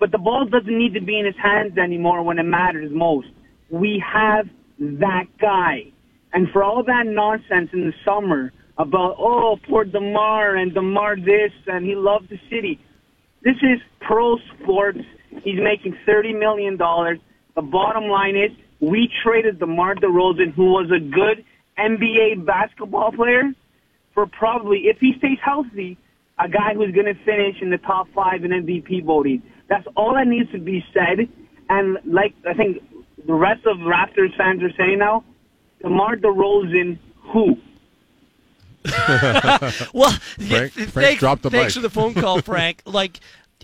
[0.00, 3.28] But the ball doesn't need to be in his hands anymore when it matters most.
[3.70, 4.46] We have
[4.78, 5.92] that guy.
[6.32, 11.52] And for all that nonsense in the summer about, oh, poor DeMar and DeMar this
[11.66, 12.80] and he loves the city.
[13.44, 14.98] This is pro sports.
[15.44, 16.78] He's making $30 million.
[16.78, 21.44] The bottom line is we traded DeMar DeRozan, who was a good
[21.78, 23.52] NBA basketball player,
[24.14, 25.98] for probably, if he stays healthy,
[26.38, 29.42] a guy who's going to finish in the top five in MVP voting.
[29.70, 31.26] That's all that needs to be said.
[31.70, 32.82] And like I think
[33.26, 35.24] the rest of Raptors fans are saying now,
[35.82, 36.98] DeMar DeRozan,
[37.32, 37.56] who?
[39.94, 41.82] well, Frank- th- Frank thanks, dropped the thanks mic.
[41.82, 42.82] for the phone call, Frank.
[42.84, 43.20] like,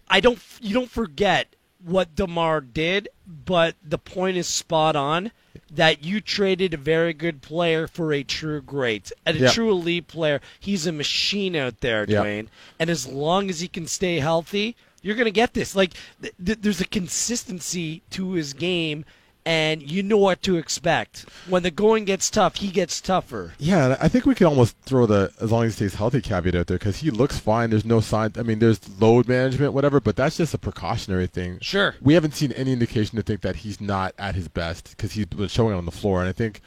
[0.08, 5.32] I don't, you don't forget what Demar did, but the point is spot on.
[5.70, 9.50] That you traded a very good player for a true great, and a Yeah.
[9.50, 10.40] true elite player.
[10.60, 12.22] He's a machine out there, Yeah.
[12.22, 12.46] Dwayne.
[12.78, 15.76] And as long as he can stay healthy, you're going to get this.
[15.76, 19.04] Like, th- th- there's a consistency to his game,
[19.44, 21.26] and you know what to expect.
[21.48, 23.52] When the going gets tough, he gets tougher.
[23.58, 26.56] Yeah, I think we can almost throw the as long as he stays healthy caveat
[26.56, 27.70] out there because he looks fine.
[27.70, 28.32] There's no sign.
[28.36, 31.60] I mean, there's load management, whatever, but that's just a precautionary thing.
[31.62, 31.94] Sure.
[32.02, 35.26] We haven't seen any indication to think that he's not at his best because he's
[35.26, 36.18] been showing it on the floor.
[36.18, 36.60] And I think,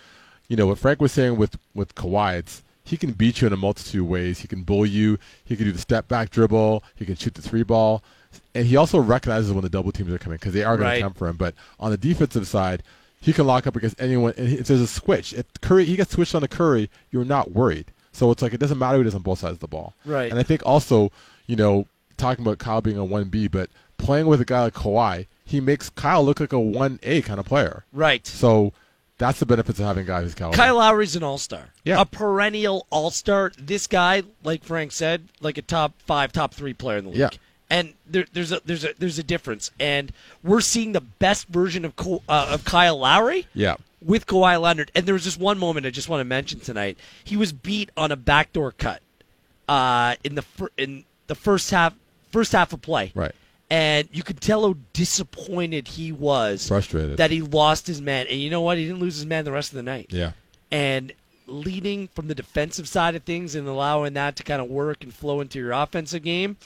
[0.47, 3.53] you know, what Frank was saying with with Kawhi, it's he can beat you in
[3.53, 4.39] a multitude of ways.
[4.39, 5.19] He can bull you.
[5.43, 6.83] He can do the step back dribble.
[6.95, 8.01] He can shoot the three ball.
[8.55, 10.95] And he also recognizes when the double teams are coming because they are going Right.
[10.97, 11.37] to come for him.
[11.37, 12.83] But on the defensive side,
[13.21, 14.33] he can lock up against anyone.
[14.37, 17.51] And if there's a switch, if Curry he gets switched on to Curry, you're not
[17.51, 17.87] worried.
[18.11, 19.93] So it's like it doesn't matter who does on both sides of the ball.
[20.05, 20.29] Right.
[20.31, 21.11] And I think also,
[21.47, 21.85] you know,
[22.17, 25.59] talking about Kyle being a one B, but playing with a guy like Kawhi, he
[25.61, 27.85] makes Kyle look like a one A kind of player.
[27.93, 28.25] Right.
[28.25, 28.73] So
[29.17, 30.51] that's the benefits of having guys Kyle.
[30.53, 31.69] Kyle Lowry's an all-star.
[31.83, 32.01] Yeah.
[32.01, 33.51] A perennial all-star.
[33.57, 37.19] This guy, like Frank said, like a top five, top three player in the league.
[37.19, 37.29] Yeah.
[37.69, 40.11] And there, there's a there's a there's a difference, and
[40.43, 43.75] we're seeing the best version of uh, of Kyle Lowry Yeah.
[44.03, 44.91] with Kawhi Leonard.
[44.95, 46.97] And there was just one moment I just want to mention tonight.
[47.23, 49.01] He was beat on a backdoor cut
[49.67, 51.93] uh, in the fir- in the first half
[52.31, 53.11] first half of play.
[53.13, 53.35] Right.
[53.69, 57.17] And you could tell how disappointed he was, Frustrated.
[57.17, 58.25] that he lost his man.
[58.27, 58.79] And you know what?
[58.79, 60.31] He didn't lose his man the rest of the night Yeah.
[60.71, 61.11] and
[61.45, 65.13] leading from the defensive side of things and allowing that to kind of work and
[65.13, 66.57] flow into your offensive game,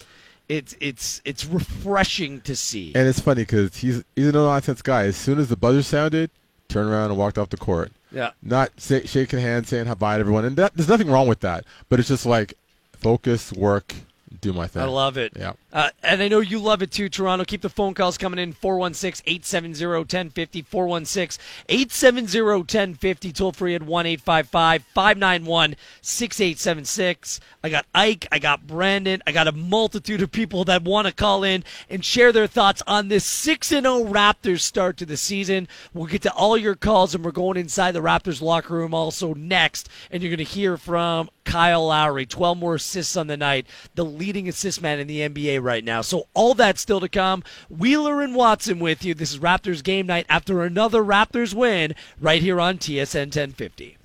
[0.53, 2.91] it's it's it's refreshing to see.
[2.95, 5.05] And it's funny because he's he's a no nonsense guy.
[5.05, 6.29] As soon as the buzzer sounded,
[6.69, 7.91] turned around and walked off the court.
[8.11, 8.31] Yeah.
[8.43, 11.39] Not say, shaking hands, saying hi bye to everyone, and that, there's nothing wrong with
[11.39, 11.65] that.
[11.89, 12.53] But it's just like
[12.93, 13.95] focus, work,
[14.41, 14.83] do my thing.
[14.83, 15.33] I love it.
[15.35, 15.53] Yeah.
[15.73, 17.43] Uh, and I know you love it too, Toronto.
[17.43, 20.61] Keep the phone calls coming in 416 870 1050.
[20.61, 23.31] 416 870 1050.
[23.31, 27.39] Toll free at 1 855 591 6876.
[27.63, 28.27] I got Ike.
[28.31, 29.23] I got Brandon.
[29.25, 32.83] I got a multitude of people that want to call in and share their thoughts
[32.85, 35.67] on this 6 0 Raptors start to the season.
[35.91, 39.33] We'll get to all your calls, and we're going inside the Raptors locker room also
[39.33, 39.89] next.
[40.11, 44.05] And you're going to hear from Kyle Lowry, 12 more assists on the night, the
[44.05, 46.01] leading assist man in the NBA right now.
[46.01, 47.43] So all that's still to come.
[47.69, 49.13] Wheeler and Watson with you.
[49.13, 53.97] This is Raptors game night after another Raptors win right here on TSN 1050.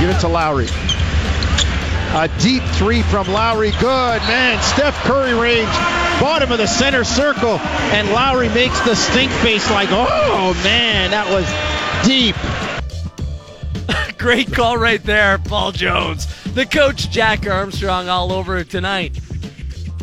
[0.00, 0.68] Give it to Lowry.
[2.10, 3.70] A deep three from Lowry.
[3.72, 4.62] Good, man.
[4.62, 5.68] Steph Curry range.
[6.20, 7.58] Bottom of the center circle.
[7.58, 11.44] And Lowry makes the stink face like, oh, man, that was
[12.06, 12.36] deep.
[14.18, 16.26] Great call right there, Paul Jones.
[16.54, 19.18] The coach, Jack Armstrong, all over it tonight.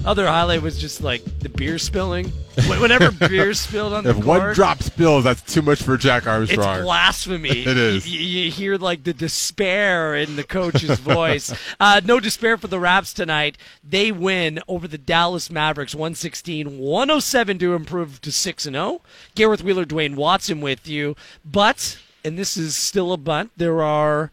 [0.05, 2.27] Other highlight was just like the beer spilling.
[2.59, 6.27] Wh- Whenever beer spilled on the If one drop spills, that's too much for Jack
[6.27, 6.75] Armstrong.
[6.77, 7.49] It's blasphemy.
[7.65, 8.07] It is.
[8.07, 11.53] You, you hear like the despair in the coach's voice.
[11.79, 13.57] Uh, no despair for the Raps tonight.
[13.83, 19.01] They win over the Dallas Mavericks 116 107 to improve to 6 and 0.
[19.33, 21.15] Gareth Wheeler, Dwayne Watson with you.
[21.43, 24.31] But, and this is still a bunt, there are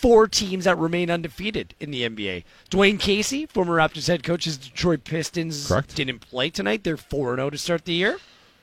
[0.00, 2.44] four teams that remain undefeated in the NBA.
[2.70, 5.94] Dwayne Casey, former Raptors head coach, his Detroit Pistons Correct.
[5.94, 6.84] didn't play tonight.
[6.84, 8.18] They're 4 0 to start the year.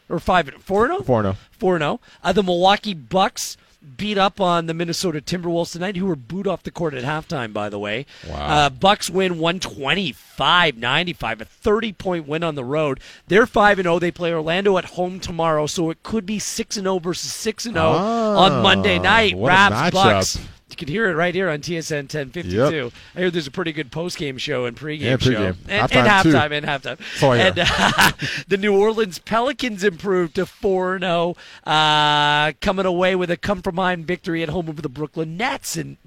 [0.09, 1.01] Or 5 4 0?
[1.03, 1.37] 4 0.
[1.51, 1.99] 4 0.
[2.23, 3.57] Uh, the Milwaukee Bucks
[3.95, 7.53] beat up on the Minnesota Timberwolves tonight, who were booed off the court at halftime,
[7.53, 8.05] by the way.
[8.27, 8.35] Wow.
[8.47, 12.99] Uh, Bucks win 125 95, a 30 point win on the road.
[13.27, 13.99] They're 5 0.
[13.99, 17.75] They play Orlando at home tomorrow, so it could be 6 0 versus 6 0
[17.77, 19.33] on Monday night.
[19.35, 19.91] Ah, what Raps.
[19.91, 20.39] Bucks.
[20.69, 22.49] You can hear it right here on TSN 1052.
[22.49, 22.93] Yep.
[23.15, 25.31] I hear there's a pretty good post-game show and pregame And show.
[25.31, 25.55] pregame.
[25.69, 26.65] And, Halftime, and halftime, and
[26.99, 27.23] halftime.
[27.31, 27.47] I hear.
[27.47, 28.11] And uh,
[28.49, 33.75] the New Orleans Pelicans improved to 4 0, uh, coming away with a come from
[33.75, 35.77] behind victory at home over the Brooklyn Nets.
[35.77, 35.97] And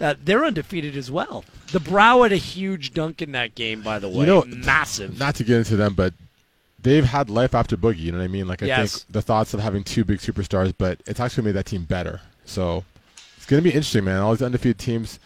[0.00, 1.44] uh, they're undefeated as well.
[1.72, 4.20] The Brow had a huge dunk in that game, by the way.
[4.20, 5.18] You know, Massive.
[5.18, 6.12] Not to get into them, but
[6.82, 7.98] they've had life after Boogie.
[7.98, 8.48] You know what I mean?
[8.48, 8.98] Like I Yes.
[9.04, 12.20] think the thoughts of having two big superstars, but it's actually made that team better.
[12.44, 12.84] So
[13.48, 14.20] going to be interesting, man.
[14.20, 15.18] All these undefeated teams.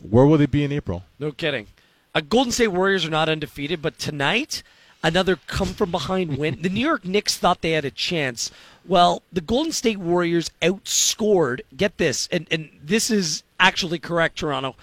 [0.00, 1.04] Where will they be in April?
[1.18, 1.66] No kidding.
[2.14, 4.62] Uh, Golden State Warriors are not undefeated, but tonight,
[5.02, 6.62] another come from behind win.
[6.62, 8.50] the New York Knicks thought they had a chance.
[8.86, 14.74] Well, the Golden State Warriors outscored, get this, and, and this is actually correct, Toronto.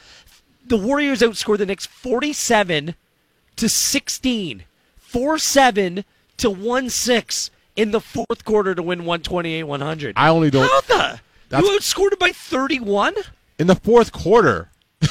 [0.66, 2.96] The Warriors outscored the Knicks 47
[3.56, 4.64] to 16,
[4.98, 6.06] 4 7
[6.38, 10.14] to 1 6 in the fourth quarter to win 128 100.
[10.18, 10.68] I only don't.
[10.68, 11.22] How the?
[11.52, 13.14] That's- You outscored it by 31?
[13.60, 14.70] in the fourth quarter.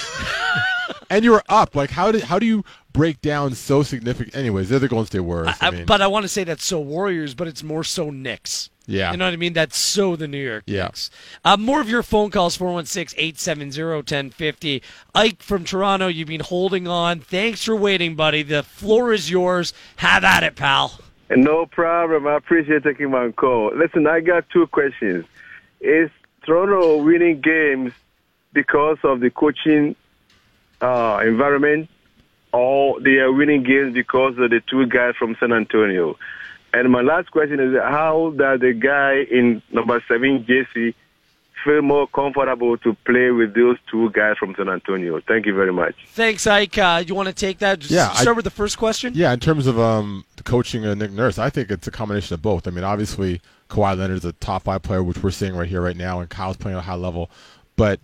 [1.10, 1.76] and you were up.
[1.76, 4.34] Like how did how do you break down so significant?
[4.34, 5.54] Anyways, they're the Golden State Warriors.
[5.60, 8.10] I, I- mean, but I want to say that's so Warriors, but it's more so
[8.10, 8.70] Knicks.
[8.86, 9.12] Yeah.
[9.12, 9.52] You know what I mean?
[9.52, 10.86] That's so the New York Yeah.
[10.86, 11.10] Knicks.
[11.44, 14.82] Uh, more of your phone calls, 416-870-1050.
[15.14, 17.20] Ike from Toronto, you've been holding on.
[17.20, 18.42] Thanks for waiting, buddy.
[18.42, 19.72] The floor is yours.
[19.96, 20.98] Have at it, pal.
[21.30, 22.26] No problem.
[22.26, 23.70] I appreciate taking my call.
[23.76, 25.24] Listen, I got two questions.
[25.80, 26.10] Is
[26.44, 27.92] Toronto winning games
[28.52, 29.94] because of the coaching
[30.80, 31.88] uh, environment,
[32.52, 36.16] or they are winning games because of the two guys from San Antonio?
[36.72, 40.94] And my last question is, how does the guy in number seven, JC,
[41.64, 45.20] feel more comfortable to play with those two guys from San Antonio?
[45.26, 45.94] Thank you very much.
[46.08, 46.78] Thanks, Ike.
[46.78, 47.80] Uh, you want to take that?
[47.80, 49.12] Just Yeah, I- Start with the first question?
[49.14, 52.42] Yeah, in terms of um, coaching of Nick Nurse, I think it's a combination of
[52.42, 52.66] both.
[52.66, 55.80] I mean, obviously, Kawhi Leonard is a top five player, which we're seeing right here,
[55.80, 57.30] right now, and Kyle's playing at a high level.
[57.76, 58.00] But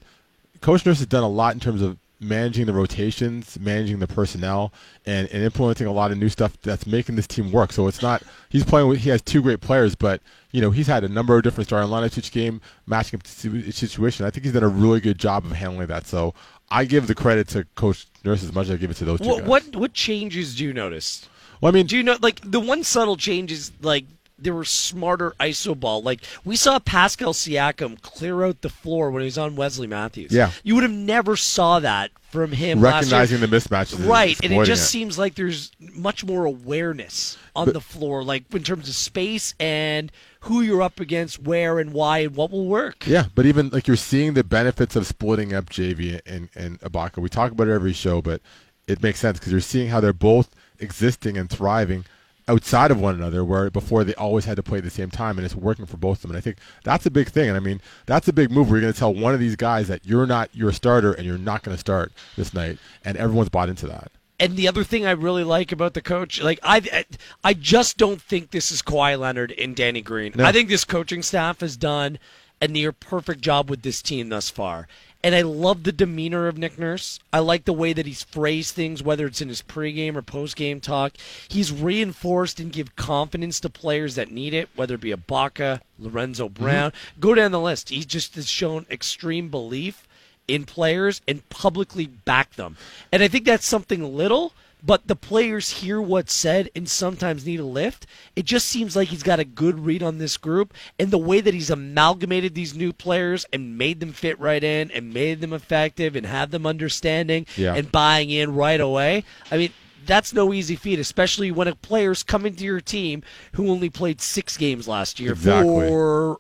[0.61, 4.73] Coach Nurse has done a lot in terms of managing the rotations, managing the personnel,
[5.05, 7.73] and, and implementing a lot of new stuff that's making this team work.
[7.73, 10.21] So it's not he's playing with he has two great players, but
[10.53, 13.73] you know he's had a number of different starting lineups each game, matching up to
[13.73, 14.25] situation.
[14.25, 16.07] I think he's done a really good job of handling that.
[16.07, 16.35] So
[16.71, 19.21] I give the credit to Coach Nurse as much as I give it to those
[19.21, 19.49] two What, guys.
[19.49, 21.29] what what changes do you notice?
[21.61, 24.05] Well, I mean, do you know like the one subtle change is like
[24.39, 26.03] there were smarter iso ball.
[26.03, 30.33] Like we saw Pascal Siakam clear out the floor when he was on Wesley Matthews.
[30.33, 30.51] Yeah.
[30.63, 32.81] you would have never saw that from him.
[32.81, 34.37] recognizing the mismatches, right?
[34.43, 38.45] And it exploiting just seems like there's much more awareness on But- the floor, like
[38.55, 42.67] in terms of space and who you're up against, where and why, and what will
[42.67, 43.07] work.
[43.07, 47.19] Yeah, but even like you're seeing the benefits of splitting up JV and and Ibaka.
[47.23, 48.43] We talk about it every show, but
[48.87, 52.05] it makes sense because you're seeing how they're both existing and thriving
[52.49, 55.39] outside of one another, where before they always had to play at the same time,
[55.39, 56.31] and it's working for both of them.
[56.33, 57.49] And I think that's a big thing.
[57.49, 58.69] And I mean, that's a big move.
[58.69, 61.27] Where you're going to tell one of these guys that you're not your starter and
[61.27, 64.13] you're not going to start this night, and everyone's bought into that.
[64.39, 67.07] And the other thing I really like about the coach, like I,
[67.43, 70.33] I just don't think this is Kawhi Leonard and Danny Green.
[70.37, 70.45] No.
[70.45, 72.19] I think this coaching staff has done
[72.61, 74.89] a near perfect job with this team thus far.
[75.27, 77.19] And I love the demeanor of Nick Nurse.
[77.33, 80.81] I like the way that he's phrased things, whether it's in his pregame or postgame
[80.81, 81.15] talk.
[81.49, 86.49] He's reinforced and give confidence to players that need it, whether it be Ibaka, Lorenzo
[86.49, 86.63] mm-hmm.
[86.63, 86.93] Brown.
[87.19, 87.89] Go down the list.
[87.89, 90.07] He just has shown extreme belief
[90.47, 92.77] in players and publicly back them.
[93.11, 94.53] And I think that's something little,
[94.85, 98.07] but the players hear what's said and sometimes need a lift.
[98.37, 101.41] It just seems like he's got a good read on this group and the way
[101.41, 105.53] that he's amalgamated these new players and made them fit right in and made them
[105.53, 107.75] effective and have them understanding Yeah.
[107.75, 109.25] and buying in right away.
[109.51, 109.73] I mean,
[110.05, 114.21] that's no easy feat, especially when a player's coming to your team who only played
[114.21, 115.89] six games last year Exactly.
[115.89, 116.39] for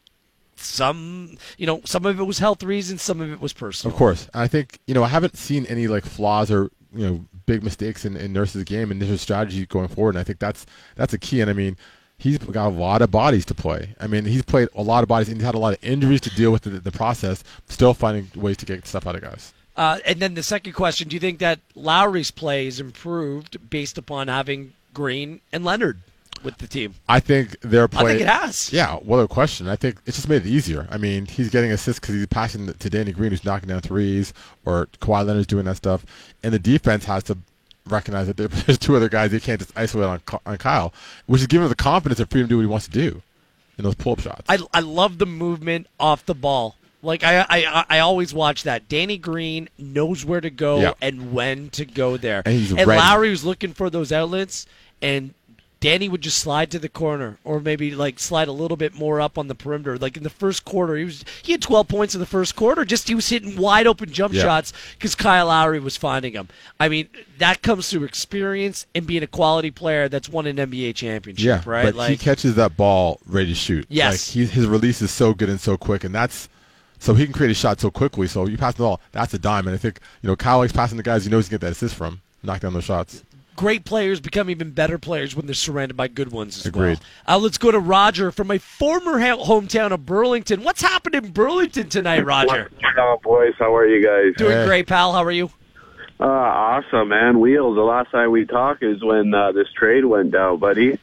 [0.57, 3.92] some, you know, some of it was health reasons, some of it was personal.
[3.92, 7.24] Of course, I think you know I haven't seen any like flaws or you know
[7.46, 10.11] big mistakes in, in Nurse's game and his strategy going forward.
[10.11, 11.40] And I think that's that's a key.
[11.40, 11.76] And I mean,
[12.18, 13.94] he's got a lot of bodies to play.
[14.00, 16.20] I mean, he's played a lot of bodies and he's had a lot of injuries
[16.22, 17.44] to deal with the, the process.
[17.68, 19.52] Still finding ways to get stuff out of guys.
[19.76, 23.98] Uh, and then the second question: Do you think that Lowry's play is improved based
[23.98, 26.00] upon having Green and Leonard
[26.42, 26.94] with the team?
[27.09, 28.03] I think their play.
[28.03, 28.72] I think it has.
[28.72, 29.68] Yeah, well, a question.
[29.68, 30.87] I think it's just made it easier.
[30.90, 34.33] I mean, he's getting assists because he's passing to Danny Green, who's knocking down threes,
[34.64, 36.05] or Kawhi Leonard's doing that stuff,
[36.42, 37.38] and the defense has to
[37.88, 40.92] recognize that there's two other guys they can't just isolate on, on Kyle,
[41.27, 43.22] which is giving him the confidence and freedom to do what he wants to do
[43.79, 44.42] in those pull-up shots.
[44.49, 46.77] I I love the movement off the ball.
[47.03, 48.88] Like I I I always watch that.
[48.88, 50.92] Danny Green knows where to go Yeah.
[51.01, 52.42] and when to go there.
[52.44, 52.99] And he's and ready.
[53.01, 54.66] Lowry was looking for those outlets,
[55.01, 55.35] and
[55.87, 59.20] Danny would just slide to the corner, or maybe like slide a little bit more
[59.20, 59.97] up on the perimeter.
[59.97, 62.84] Like in the first quarter, he was he had 12 points in the first quarter.
[62.84, 64.43] Just he was hitting wide open jump Yeah.
[64.43, 66.49] shots because Kyle Lowry was finding him.
[66.80, 67.09] I mean,
[67.39, 71.45] that comes through experience and being a quality player that's won an NBA championship.
[71.45, 71.95] yeah, right.
[71.95, 73.87] but he catches that ball ready to shoot.
[73.89, 74.12] Yes.
[74.12, 76.49] like he, his release is so good and so quick, and that's
[76.99, 78.26] so he can create a shot so quickly.
[78.26, 79.68] So you pass the ball, that's a dime.
[79.68, 81.66] And I think you know Kyle likes passing the guys he knows he can get
[81.66, 83.22] that assist from, knock down those shots.
[83.57, 86.98] Great players become even better players when they're surrounded by good ones as Agreed.
[87.26, 87.36] well.
[87.36, 90.62] Uh, let's go to Roger from my former ha- hometown of Burlington.
[90.62, 92.70] What's happened in Burlington tonight, Roger?
[92.80, 93.54] What's up, boys?
[93.59, 94.34] How are you guys?
[94.36, 95.12] Doing great, pal.
[95.12, 95.50] How are you?
[96.18, 97.40] Uh, awesome, man.
[97.40, 97.76] Wheels.
[97.76, 100.98] The last time we talked is when uh, this trade went down, buddy.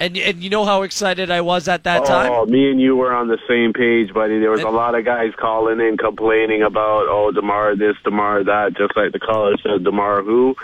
[0.00, 2.50] And and you know how excited I was at that oh, time.
[2.50, 4.40] me and you were on the same page, buddy.
[4.40, 8.76] There was a lot of guys calling in complaining about, oh, Demar this, Demar that,
[8.76, 10.56] just like the caller said, Demar who.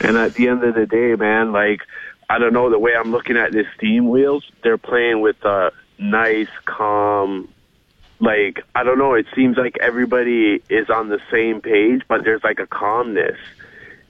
[0.00, 1.80] And at the end of the day, man, like
[2.30, 4.44] I don't know the way I'm looking at this team, Wheels.
[4.62, 7.48] They're playing with a nice, calm.
[8.20, 9.14] Like I don't know.
[9.14, 13.38] It seems like everybody is on the same page, but there's like a calmness.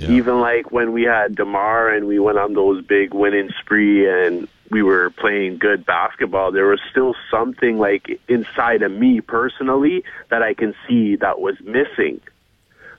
[0.00, 4.46] Even like when we had Demar and we went on those big winning spree and
[4.70, 10.42] we were playing good basketball, there was still something like inside of me personally that
[10.42, 12.20] I can see that was missing.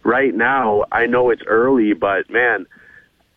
[0.04, 2.66] Right now, I know it's early, but man,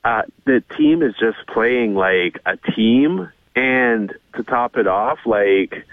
[0.05, 3.30] uh, the team is just playing like a team.
[3.55, 5.84] And to top it off, like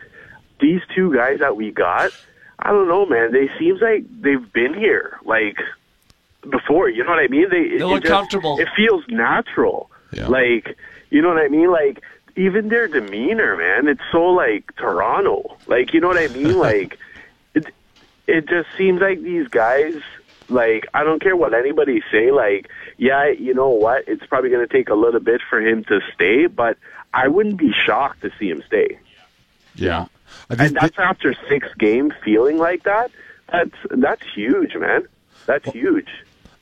[0.62, 2.12] these two guys that we got,
[2.58, 3.34] I don't know, man.
[3.34, 5.58] They seems like they've been here like
[6.50, 6.88] before.
[6.90, 7.50] You know what I mean?
[7.50, 8.58] They, They look just- comfortable.
[8.60, 9.92] It feels natural.
[10.14, 10.28] Yeah.
[10.28, 10.78] Like
[11.10, 11.70] you know what I mean?
[11.70, 12.02] Like
[12.38, 13.90] even their demeanor, man.
[13.90, 15.58] It's so like Toronto.
[15.68, 16.58] Like you know what I mean?
[16.58, 16.98] like
[17.54, 17.66] it.
[18.26, 19.96] It just seems like these guys.
[20.48, 22.32] Like I don't care what anybody say.
[22.32, 22.70] Like
[23.00, 24.08] yeah, you know what?
[24.08, 26.78] It's probably going to take a little bit for him to stay, but
[27.14, 29.00] I wouldn't be shocked to see him stay.
[29.74, 30.08] Yeah.
[30.50, 33.10] And that's after six games feeling like that.
[33.52, 35.08] That's that's huge, man.
[35.46, 36.10] That's huge.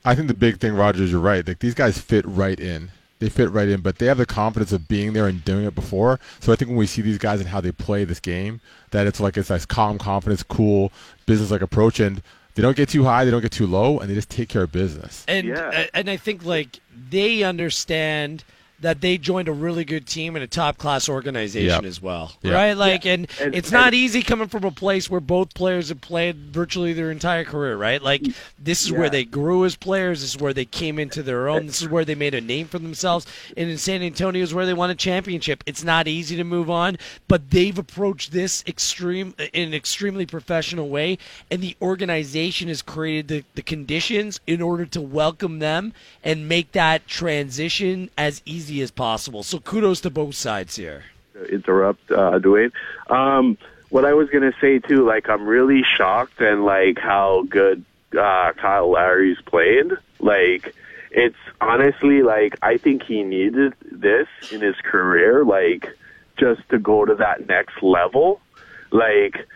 [0.06, 1.46] I think the big thing, Roger, is you're right.
[1.46, 2.92] Like these guys fit right in.
[3.20, 5.74] They fit right in, but they have the confidence of being there and doing it
[5.74, 6.20] before.
[6.40, 8.62] So I think when we see these guys and how they play this game,
[8.92, 10.92] that it's like it's nice, calm, confidence, cool,
[11.26, 12.22] business-like approach, and
[12.58, 14.64] they don't get too high, they don't get too low, and they just take care
[14.64, 15.24] of business.
[15.28, 16.80] And uh, and I think like
[17.12, 18.44] they understand
[18.80, 21.84] that they joined a really good team and a top class organization Yep.
[21.86, 22.54] as well, Yep.
[22.54, 22.74] right?
[22.74, 26.02] Like, and, And- it's not and- easy coming from a place where both players have
[26.02, 28.02] played virtually their entire career, right?
[28.02, 28.22] Like,
[28.60, 30.22] this is where they grew as players.
[30.22, 31.66] This is where they came into their own.
[31.66, 33.26] This is where they made a name for themselves.
[33.56, 35.64] And in San Antonio is where they won a championship.
[35.66, 36.98] It's not easy to move on,
[37.28, 41.18] but they've approached this extreme in an extremely professional way,
[41.50, 46.74] and the organization has created the, the conditions in order to welcome them and make
[46.74, 49.44] that transition as easy as possible.
[49.44, 51.04] So kudos to both sides here.
[51.50, 52.72] interrupt, uh, Dwayne.
[53.10, 53.58] Um,
[53.90, 57.84] what I was gonna say too, like I'm really shocked and like how good
[58.18, 59.92] uh, Kyle Lowry's played.
[60.20, 60.76] Like
[61.12, 65.98] it's honestly like I think he needed this in his career, like
[66.38, 68.42] just to go to that next level.
[68.92, 69.48] Like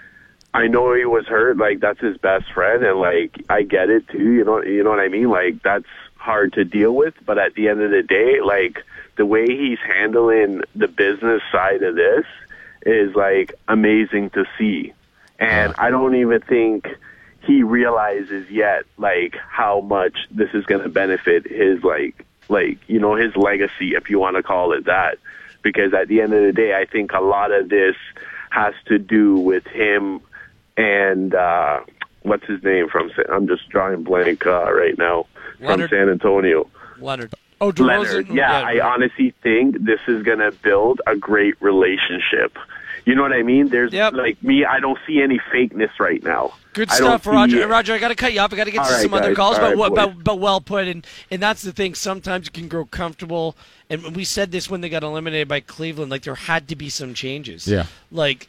[0.54, 4.08] I know he was hurt, like that's his best friend, and like I get it
[4.10, 4.32] too.
[4.32, 5.30] You know, you know what I mean?
[5.30, 5.86] Like that's
[6.16, 8.84] hard to deal with, but at the end of the day, like
[9.22, 12.26] the way he's handling the business side of this
[12.88, 14.94] is like amazing to see,
[15.38, 16.88] and I don't even think
[17.44, 23.00] he realizes yet like how much this is going to benefit his like like you
[23.00, 25.20] know his legacy if you want to call it that.
[25.62, 27.96] Because at the end of the day I think a lot of this
[28.50, 30.22] has to do with him
[30.78, 31.82] and uh
[32.24, 35.28] what's his name from I'm just drawing blank uh, right now
[35.60, 36.68] from San Antonio.
[36.98, 37.32] Leonard.
[37.62, 37.88] Oh, DeRozan?
[37.88, 38.30] Leonard.
[38.30, 42.58] Yeah, I honestly think this is going to build a great relationship.
[43.06, 43.70] You know what I mean?
[43.70, 46.54] There's like me, I don't see any fakeness right now.
[46.74, 47.62] Good I stuff, Roger.
[47.62, 47.68] it.
[47.68, 48.54] Roger, I got to cut you off.
[48.54, 50.40] I got to get All to right, some other calls, All but, right, but but
[50.40, 50.88] well put.
[50.88, 51.96] And and that's the thing.
[51.96, 53.56] Sometimes you can grow comfortable.
[53.90, 56.12] And we said this when they got eliminated by Cleveland.
[56.12, 57.68] Like there had to be some changes.
[57.68, 57.88] Yeah.
[58.12, 58.48] Like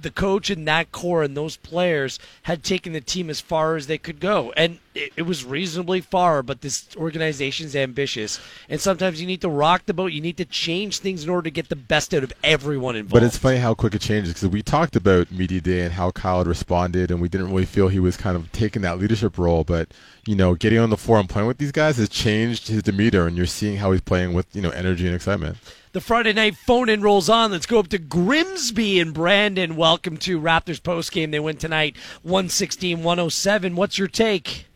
[0.00, 3.86] the coach and that core and those players had taken the team as far as
[3.86, 6.42] they could go, and it, it was reasonably far.
[6.42, 10.12] But this organization's ambitious, and sometimes you need to rock the boat.
[10.12, 13.12] You need to change things in order to get the best out of everyone involved.
[13.12, 16.10] But it's funny how quick it changes because we talked about media day and how
[16.10, 19.38] Kyle had responded, and we didn't really feel he was kind of taking that leadership
[19.38, 19.64] role.
[19.64, 19.88] But
[20.26, 23.26] you know, getting on the floor and playing with these guys has changed his demeanor,
[23.26, 25.56] and you're seeing how he's playing with you know energy and excitement.
[25.92, 27.50] The Friday night phone in rolls on.
[27.50, 29.74] Let's go up to Grimsby and Brandon.
[29.74, 31.30] Welcome to Raptors postgame.
[31.30, 33.74] They win tonight 116 107.
[33.74, 34.66] What's your take?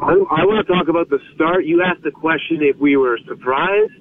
[0.00, 1.64] I, I want to talk about the start.
[1.64, 3.92] You asked the question if we were surprised.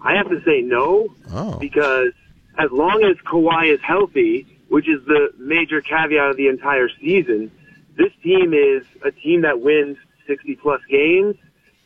[0.00, 1.58] I have to say no, Oh.
[1.58, 2.12] because
[2.58, 7.50] as long as Kawhi is healthy, which is the major caveat of the entire season,
[7.96, 9.96] this team is a team that wins
[10.26, 11.36] 60 plus games.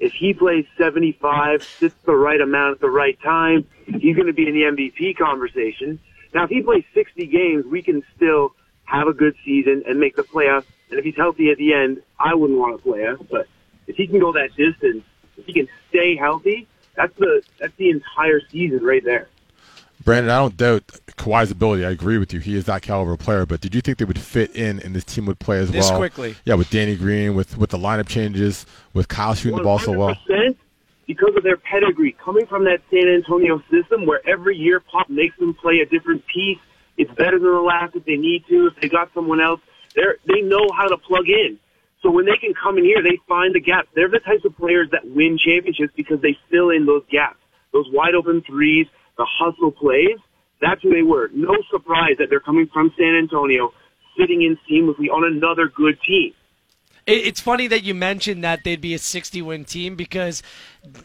[0.00, 4.32] If he plays 75, sits the right amount at the right time, he's going to
[4.32, 5.98] be in the MVP conversation.
[6.34, 8.54] Now, if he plays 60 games, we can still
[8.84, 10.64] have a good season and make the playoffs.
[10.90, 13.18] And if he's healthy at the end, I wouldn't want to play us.
[13.30, 13.46] But
[13.88, 15.02] if he can go that distance,
[15.36, 19.28] if he can stay healthy, That's the that's the entire season right there.
[20.04, 20.86] Brandon, I don't doubt
[21.16, 21.84] Kawhi's ability.
[21.84, 22.38] I agree with you.
[22.40, 23.44] He is that caliber of player.
[23.46, 25.90] But did you think they would fit in and this team would play as This
[25.90, 25.98] well?
[25.98, 26.36] quickly.
[26.44, 28.64] Yeah, with Danny Green, with with the lineup changes,
[28.94, 30.14] with Kyle shooting the ball so well.
[30.28, 30.56] 100%
[31.06, 35.36] because of their pedigree, coming from that San Antonio system where every year Pop makes
[35.38, 36.58] them play a different piece.
[36.98, 38.66] It's better than the last if they need to.
[38.66, 39.60] If they got someone else,
[39.94, 41.58] they're they know how to plug in.
[42.02, 43.88] So when they can come in here, they find the gaps.
[43.94, 47.38] They're the types of players that win championships because they fill in those gaps,
[47.72, 48.86] those wide open threes,
[49.16, 50.18] the hustle plays.
[50.60, 51.30] That's who they were.
[51.34, 53.72] No surprise that they're coming from San Antonio,
[54.18, 56.34] sitting in seamlessly on another good team.
[57.08, 60.42] It- It's funny that you mentioned that they'd be a 60 win team because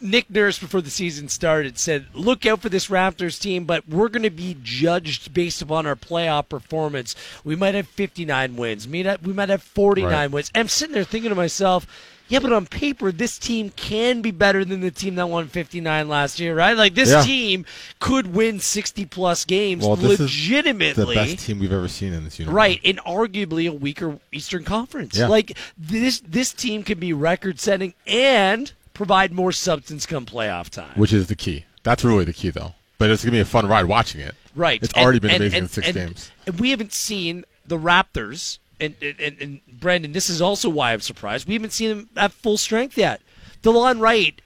[0.01, 4.09] Nick Nurse, before the season started, said, Look out for this Raptors team, but we're
[4.09, 7.15] going to be judged based upon our playoff performance.
[7.43, 10.31] We might have 59 wins, we might have- we might have 49 Right.
[10.31, 10.51] wins.
[10.53, 11.87] And I'm sitting there thinking to myself,
[12.33, 16.09] yeah, but on paper, this team can be better than the team that won 59
[16.09, 16.75] last year, right?
[16.75, 17.21] Like, this Yeah.
[17.21, 17.65] team
[17.99, 21.15] could win 60 plus games Well, legitimately.
[21.15, 22.55] the best team we've ever seen in this universe.
[22.55, 25.15] Right, and arguably a weaker Eastern Conference.
[25.17, 25.27] Yeah.
[25.27, 30.91] Like this, this team can be record-setting and provide more substance come playoff time.
[30.95, 31.65] Which is the key.
[31.83, 32.73] That's really the key, though.
[32.97, 34.35] But it's gonna be a fun ride watching it.
[34.55, 36.31] Right, It's And- already been and- amazing and- in six games.
[36.47, 38.57] And we haven't seen the Raptors.
[38.83, 41.47] And, and, and Brandon, this is also why I'm surprised.
[41.47, 43.21] We haven't seen them at full strength yet.
[43.61, 44.41] DeLon Wright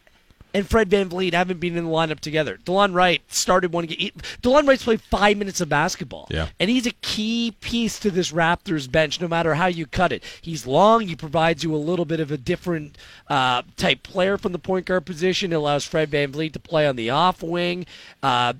[0.53, 2.57] and Fred VanVleet haven't been in the lineup together.
[2.65, 4.11] DeLon Wright started one game.
[4.41, 6.27] DeLon Wright's played five minutes of basketball.
[6.31, 6.47] Yeah.
[6.59, 10.23] And he's a key piece to this Raptors bench, no matter how you cut it.
[10.41, 11.01] He's long.
[11.01, 14.85] He provides you a little bit of a different uh, type player from the point
[14.85, 15.51] guard position.
[15.51, 17.85] It allows Fred VanVleet to play on the off wing.
[18.23, 18.53] Uh,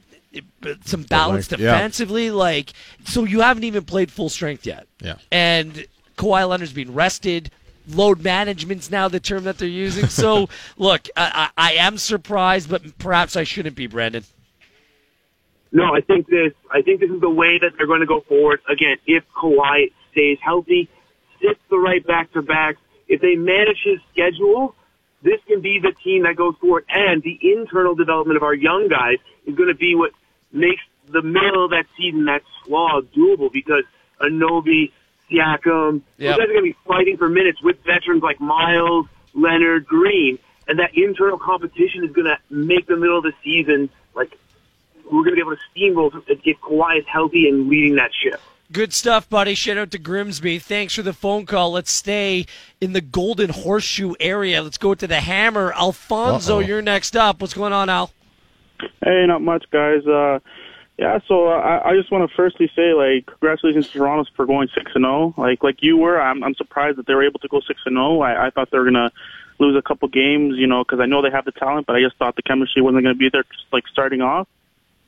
[0.86, 1.74] some balance length, yeah.
[1.74, 2.32] defensively.
[2.32, 2.74] Like,
[3.06, 4.88] so you haven't even played full strength yet.
[5.02, 5.16] Yeah.
[5.32, 5.86] And
[6.18, 7.52] Kawhi Leonard's been rested.
[7.90, 10.08] Load management's now the term that they're using.
[10.08, 14.24] So, look, I, I, I am surprised, but perhaps I shouldn't be, Brandon.
[15.72, 16.54] No, I think this.
[16.72, 18.62] I think this is the way that they're going to go forward.
[18.70, 20.90] Again, if Kawhi stays healthy,
[21.42, 24.76] sits the right back to backs, if they manage his schedule,
[25.24, 26.86] this can be the team that goes forward.
[26.90, 30.12] And the internal development of our young guys is going to be what
[30.52, 30.82] makes
[31.12, 33.52] the middle of that season, that slog, doable.
[33.52, 33.84] Because
[34.22, 34.91] Anunoby,
[35.32, 36.38] Siakam, Yep.
[36.38, 40.39] those guys are going to be fighting for minutes with veterans like Miles, Leonard, Green,
[40.68, 44.38] and that internal competition is going to make the middle of the season like
[45.06, 48.41] we're going to be able to steamroll if Kawhi is healthy and leading that ship.
[48.70, 49.56] Good stuff, buddy.
[49.56, 50.60] Shout out to Grimsby.
[50.60, 51.72] Thanks for the phone call.
[51.72, 52.45] Let's stay
[52.82, 54.62] in the Golden Horseshoe area.
[54.62, 55.72] Let's go to the Hammer.
[55.74, 56.60] Alfonso, Uh-oh.
[56.60, 57.39] you're next up.
[57.39, 58.12] What's going on, Al?
[59.04, 60.06] Hey, not much, guys.
[60.06, 60.40] Uh,
[60.98, 64.46] yeah, so uh, I, I just want to firstly say, like, congratulations to Toronto for
[64.46, 65.34] going six and zero.
[65.38, 67.96] Like, like you were, I'm, I'm surprised that they were able to go six and
[67.96, 68.22] zero.
[68.22, 69.12] I, I thought they were gonna
[69.60, 72.02] lose a couple games, you know, because I know they have the talent, but I
[72.02, 74.48] just thought the chemistry wasn't gonna be there, just like starting off.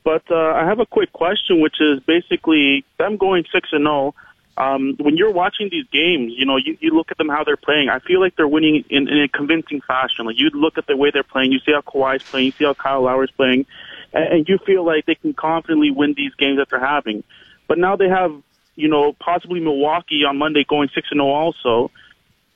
[0.04, 4.14] But uh, I have a quick question, which is basically them going six and zero.
[4.60, 7.56] Um, when you're watching these games, you know, you, you look at them how they're
[7.56, 7.88] playing.
[7.88, 10.26] I feel like they're winning in, in a convincing fashion.
[10.26, 12.66] Like you look at the way they're playing, you see how Kawhi's playing, you see
[12.66, 13.66] how Kyle Lowry's playing,
[14.12, 17.24] and, and you feel like they can confidently win these games that they're having.
[17.70, 18.36] But now they have,
[18.76, 21.90] you know, possibly Milwaukee on Monday going six and zero also.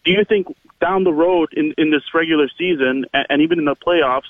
[0.04, 0.48] Do you think
[0.82, 4.28] down the road in in this regular season and, and even in the playoffs?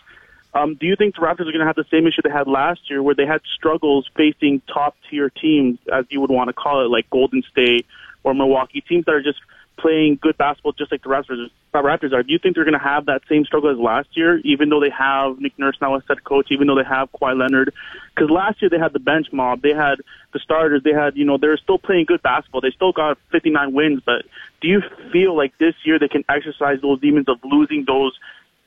[0.55, 2.47] Um, do you think the Raptors are going to have the same issue they had
[2.47, 6.53] last year, where they had struggles facing top tier teams, as you would want to
[6.53, 7.87] call it, like Golden State
[8.23, 9.39] or Milwaukee, teams that are just
[9.77, 12.21] playing good basketball, just like the Raptors, Raptors are?
[12.21, 14.79] Do you think they're going to have that same struggle as last year, even though
[14.79, 17.73] they have Nick Nurse now as head coach, even though they have Kawhi Leonard?
[18.13, 19.95] Because last year they had the bench mob, they had
[20.33, 22.61] the starters, they had, you know, they're still playing good basketball.
[22.61, 24.25] They still got 59 wins, but
[24.61, 24.81] do you
[25.11, 28.13] feel like this year they can exercise those demons of losing those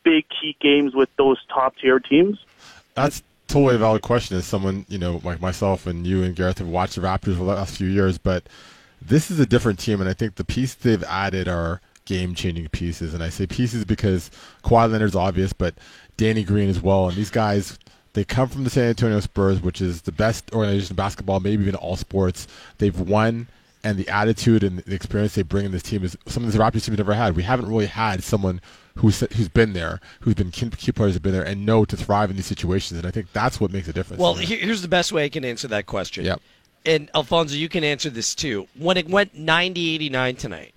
[0.06, 2.38] big key games with those top tier teams?
[2.94, 4.36] That's totally a valid question.
[4.36, 7.44] As someone you know, like myself and you and Gareth have watched the Raptors for
[7.44, 8.48] the last few years, but
[9.02, 13.14] this is a different team, and I think the pieces they've added are game-changing pieces.
[13.14, 14.30] And I say pieces because
[14.62, 15.74] Kawhi Leonard's obvious, but
[16.16, 17.08] Danny Green as well.
[17.08, 17.78] And these guys,
[18.12, 21.62] they come from the San Antonio Spurs, which is the best organization in basketball, maybe
[21.62, 22.46] even all sports.
[22.78, 23.48] They've won.
[23.84, 26.84] And the attitude and the experience they bring in this team is something the Raptors
[26.84, 27.36] team have never had.
[27.36, 28.60] We haven't really had someone
[28.96, 31.96] who's who's been there, who's been key, key players have been there, and know to
[31.96, 32.98] thrive in these situations.
[32.98, 34.20] And I think that's what makes a difference.
[34.20, 36.24] Well, here's the best way I can answer that question.
[36.24, 36.40] Yep.
[36.84, 38.68] And Alfonso, you can answer this too.
[38.78, 40.74] When it went 90 89 tonight,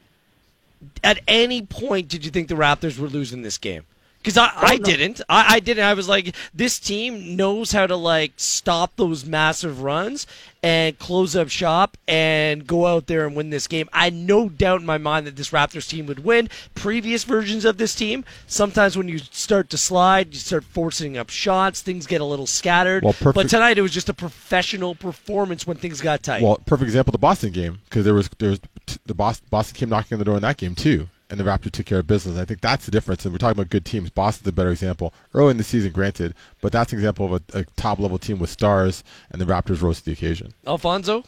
[1.03, 3.83] at any point did you think the Raptors were losing this game?
[4.21, 5.21] Because I, I didn't.
[5.29, 5.85] I, I didn't.
[5.85, 10.27] I was like, this team knows how to like stop those massive runs
[10.61, 13.87] and close up shop and go out there and win this game.
[13.93, 16.49] I had no doubt in my mind that this Raptors team would win.
[16.75, 21.29] Previous versions of this team, sometimes when you start to slide, you start forcing up
[21.29, 23.03] shots, things get a little scattered.
[23.05, 26.41] Well, perfect- But tonight it was just a professional performance when things got tight.
[26.41, 28.59] Well, perfect example, the Boston game, because there was there was
[29.05, 31.71] the Boston, Boston came knocking on the door in that game too, and the Raptors
[31.71, 32.37] took care of business.
[32.37, 33.23] I think that's the difference.
[33.23, 34.09] And we're talking about good teams.
[34.09, 37.59] Boston's a better example early in the season, granted, but that's an example of a,
[37.59, 40.53] a top level team with stars, and the Raptors rose to the occasion.
[40.65, 41.23] Alfonso?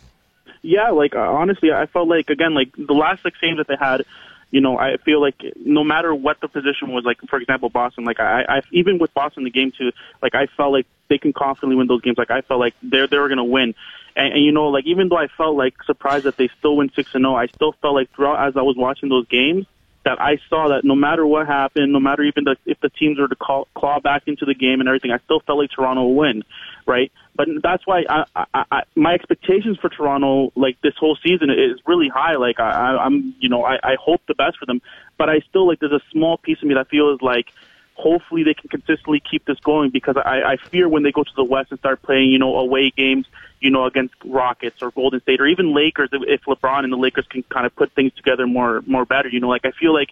[0.63, 3.77] Yeah, like uh, honestly, I felt like again, like the last six games that they
[3.79, 4.03] had,
[4.51, 8.03] you know, I feel like no matter what the position was, like for example, Boston,
[8.03, 9.91] like I, I even with Boston the game too,
[10.21, 12.17] like I felt like they can confidently win those games.
[12.17, 13.73] Like I felt like they're they were gonna win.
[14.15, 16.91] And, and you know, like even though I felt like surprised that they still win
[16.95, 19.65] six and zero, I still felt like throughout as I was watching those games
[20.03, 23.19] that I saw that no matter what happened, no matter even the, if the teams
[23.19, 26.07] were to call, claw back into the game and everything, I still felt like Toronto
[26.07, 26.43] would win,
[26.87, 27.11] right?
[27.35, 31.79] But that's why I, I, I, my expectations for Toronto, like this whole season, is
[31.85, 32.35] really high.
[32.35, 34.81] Like I, I, I'm, you know, I, I hope the best for them,
[35.17, 37.51] but I still like there's a small piece of me that feels like
[37.93, 41.35] hopefully they can consistently keep this going because I, I fear when they go to
[41.35, 43.27] the West and start playing, you know, away games,
[43.61, 46.97] you know, against Rockets or Golden State or even Lakers, if, if LeBron and the
[46.97, 49.93] Lakers can kind of put things together more, more better, you know, like I feel
[49.93, 50.09] like,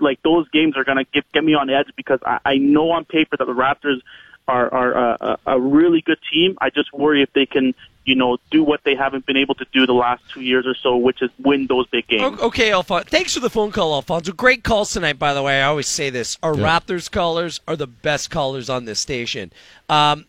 [0.00, 2.90] like those games are going to get, get me on edge because I, I know
[2.90, 4.00] on paper that the Raptors
[4.48, 6.56] are, are a, a, a really good team.
[6.60, 7.74] I just worry if they can,
[8.04, 10.74] you know, do what they haven't been able to do the last two years or
[10.74, 12.38] so, which is win those big games.
[12.40, 13.08] Okay, Alfonso.
[13.10, 14.32] Thanks for the phone call, Alfonso.
[14.32, 15.60] Great calls tonight, by the way.
[15.60, 16.38] I always say this.
[16.42, 16.78] Our Yeah.
[16.78, 19.52] Raptors callers are the best callers on this station.
[19.88, 20.26] Um,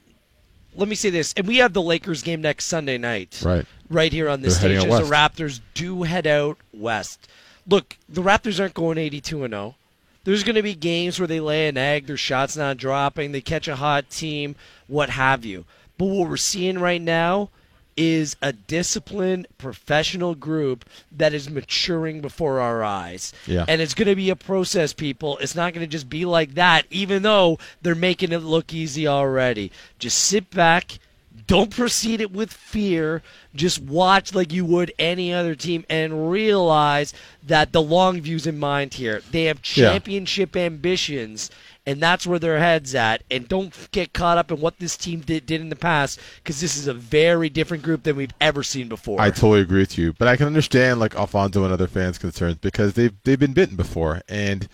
[0.78, 1.34] let me say this.
[1.36, 3.42] And we have the Lakers game next Sunday night.
[3.44, 3.66] Right.
[3.90, 4.94] Right here on this They're heading station.
[4.94, 7.28] out as The Raptors do head out west.
[7.68, 9.76] Look, the Raptors aren't going 82 and 0.
[10.24, 13.42] There's going to be games where they lay an egg, their shots not dropping, they
[13.42, 14.56] catch a hot team,
[14.88, 15.66] what have you.
[15.98, 17.50] But what we're seeing right now
[17.98, 23.34] is a disciplined professional group that is maturing before our eyes.
[23.48, 23.66] Yeah.
[23.68, 25.38] And it's going to be a process, people.
[25.40, 29.08] It's not going to just be like that, even though they're making it look easy
[29.08, 29.72] already.
[30.00, 31.00] Just sit back.
[31.48, 33.24] Don't proceed it with fear.
[33.56, 37.14] Just watch like you would any other team and realize
[37.46, 39.22] that the long view's in mind here.
[39.32, 39.92] They have Yeah.
[39.94, 41.50] championship ambitions,
[41.88, 43.24] and that's where their head's at.
[43.32, 46.60] And don't get caught up in what this team did, did in the past, because
[46.60, 49.22] this is a very different group than we've ever seen before.
[49.22, 52.58] I totally agree with you, but I can understand like Alfonso and other fans' concerns
[52.58, 54.68] because they've they've been bitten before, and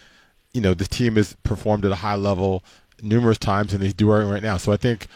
[0.53, 2.63] you know the team has performed at a high level
[3.01, 4.57] numerous times, and they do it right now.
[4.57, 5.07] So I think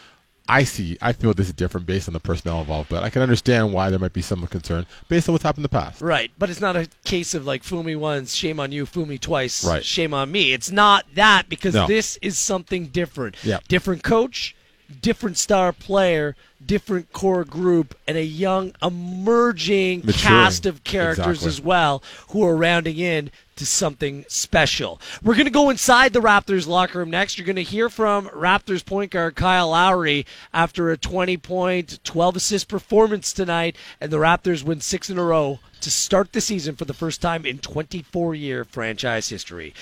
[0.48, 3.20] I see, I feel this is different based on the personnel involved, but I can
[3.20, 6.00] understand why there might be some concern based on what's happened in the past.
[6.00, 9.04] Right, but it's not a case of like fool me once, shame on you, fool
[9.06, 9.84] me twice, Right.
[9.84, 10.52] shame on me.
[10.54, 11.86] It's not that because No.
[11.86, 13.36] this is something different.
[13.42, 13.58] Yeah.
[13.68, 14.54] Different coach,
[15.00, 16.34] different star player,
[16.64, 20.14] different core group, and a young emerging Maturing.
[20.18, 21.48] cast of characters Exactly.
[21.48, 25.00] as well who are rounding in to something special.
[25.22, 27.36] We're going to go inside the Raptors locker room next.
[27.38, 30.24] You're going to hear from Raptors point guard Kyle Lowry
[30.54, 35.24] after a 20 point, 12 assist performance tonight, and the Raptors win six in a
[35.24, 39.74] row to start the season for the first time in 24 year franchise history.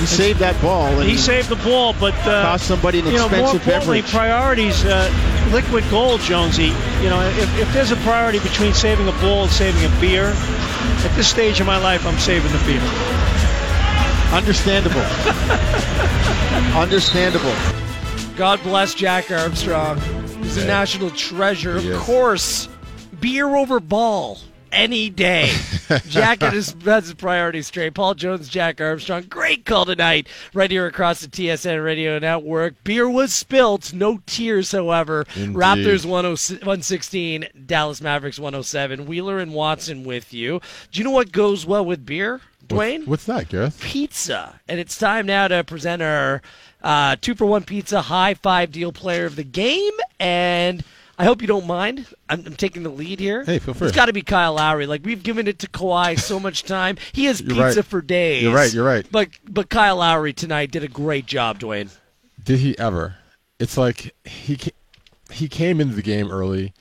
[0.00, 0.86] He saved that ball.
[0.86, 4.10] And He saved the ball, but uh, Cost somebody an you know, more importantly, beverage.
[4.10, 4.84] priorities.
[4.84, 5.10] Uh,
[5.52, 6.72] liquid gold, Jonesy.
[7.02, 10.32] You know, if, if there's a priority between saving a ball and saving a beer,
[11.04, 12.80] at this stage of my life, I'm saving the beer.
[14.32, 15.00] Understandable.
[16.76, 17.54] Understandable.
[18.36, 20.00] God bless Jack Armstrong.
[20.42, 21.76] He's a national treasure.
[21.76, 22.68] Of He course,
[23.20, 24.38] beer over ball
[24.72, 25.52] any day.
[26.08, 27.94] Jack had his, has his priorities straight.
[27.94, 29.24] Paul Jones, Jack Armstrong.
[29.24, 32.82] Great call tonight, right here across the TSN Radio Network.
[32.84, 35.26] Beer was spilt, no tears, however.
[35.36, 35.56] Indeed.
[35.56, 39.06] Raptors 10 116, Dallas Mavericks 107.
[39.06, 40.60] Wheeler and Watson with you.
[40.92, 43.06] Do you know what goes well with beer, Dwayne?
[43.06, 43.80] What's that, Gareth?
[43.80, 44.60] pizza.
[44.68, 46.42] And it's time now to present our
[46.82, 49.92] uh, two for one pizza high five deal player of the game.
[50.18, 50.84] And
[51.20, 52.06] I hope you don't mind.
[52.30, 53.44] I'm, I'm taking the lead here.
[53.44, 53.88] Hey, feel free.
[53.88, 54.86] It's got to be Kyle Lowry.
[54.86, 56.96] Like we've given it to Kawhi so much time.
[57.12, 57.84] He has You're pizza right.
[57.84, 58.42] for days.
[58.42, 59.06] You're right, you're right.
[59.10, 61.94] But but Kyle Lowry tonight did a great job, Dwayne.
[62.42, 63.16] Did he ever?
[63.58, 64.58] It's like he
[65.30, 66.72] he came into the game early,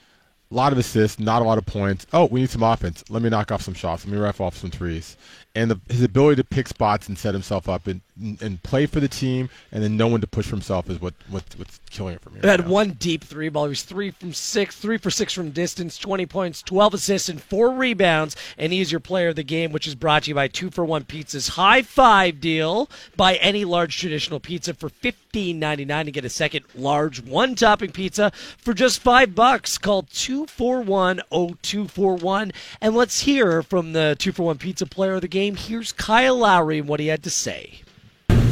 [0.49, 2.07] a lot of assists, not a lot of points.
[2.13, 3.03] Oh, we need some offense.
[3.09, 4.05] Let me knock off some shots.
[4.05, 5.17] Let me ref off some threes.
[5.53, 7.99] And the, his ability to pick spots and set himself up and
[8.41, 11.13] and, play for the team, and then no one to push for himself is what,
[11.29, 12.39] what what's killing it for me.
[12.41, 13.65] He had one deep three ball.
[13.65, 17.41] He was three from six, three for six from distance, 20 points, 12 assists, and
[17.41, 18.35] four rebounds.
[18.57, 20.83] And he's your player of the game, which is brought to you by Two for
[20.85, 22.89] One Pizza's High Five deal.
[23.15, 28.31] Buy any large traditional pizza for $15.99 to get a second large one topping pizza
[28.57, 29.77] for just five bucks.
[29.77, 32.51] Call 241 0241.
[32.81, 35.55] And let's hear from the Two for One Pizza player of the game.
[35.55, 37.81] Here's Kyle Lowry and what he had to say.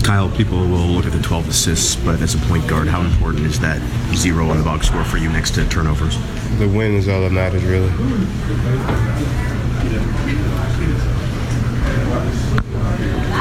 [0.07, 3.45] Kyle, people will look at the 12 assists, but as a point guard, how important
[3.45, 3.81] is that
[4.15, 6.17] zero on the box score for you next to turnovers?
[6.59, 7.89] The win is all that matters, really.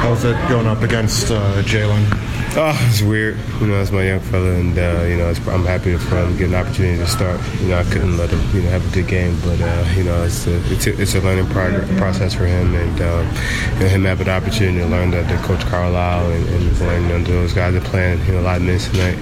[0.07, 2.07] How's it going up against uh, Jalen?
[2.55, 3.37] Oh, it's weird.
[3.59, 6.31] You know, it's my young fella, and uh, you know, it's, I'm happy for him
[6.31, 7.41] to get an opportunity to start.
[7.59, 10.05] You know, I couldn't let him, you know, have a good game, but uh, you
[10.05, 13.27] know, it's a, it's a, it's a learning prog- process for him, and um,
[13.73, 17.11] you know, him having the opportunity to learn that the coach Carlisle and, and learn
[17.11, 19.17] under those guys are playing, you know, a lot of minutes tonight.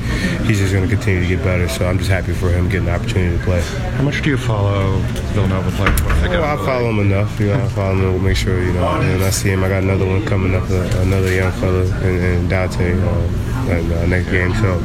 [0.46, 1.68] He's just going to continue to get better.
[1.68, 3.62] So I'm just happy for him getting the opportunity to play.
[3.98, 5.00] How much do you follow
[5.34, 5.92] Villanova play?
[6.30, 7.40] Well, I follow him enough.
[7.40, 8.14] You know, I follow him.
[8.14, 8.88] We'll make sure you know.
[8.88, 9.64] And I see him.
[9.64, 13.00] I got another one coming up, uh, another young fella, and, and Dante.
[13.02, 14.78] Uh, and, uh, next game, so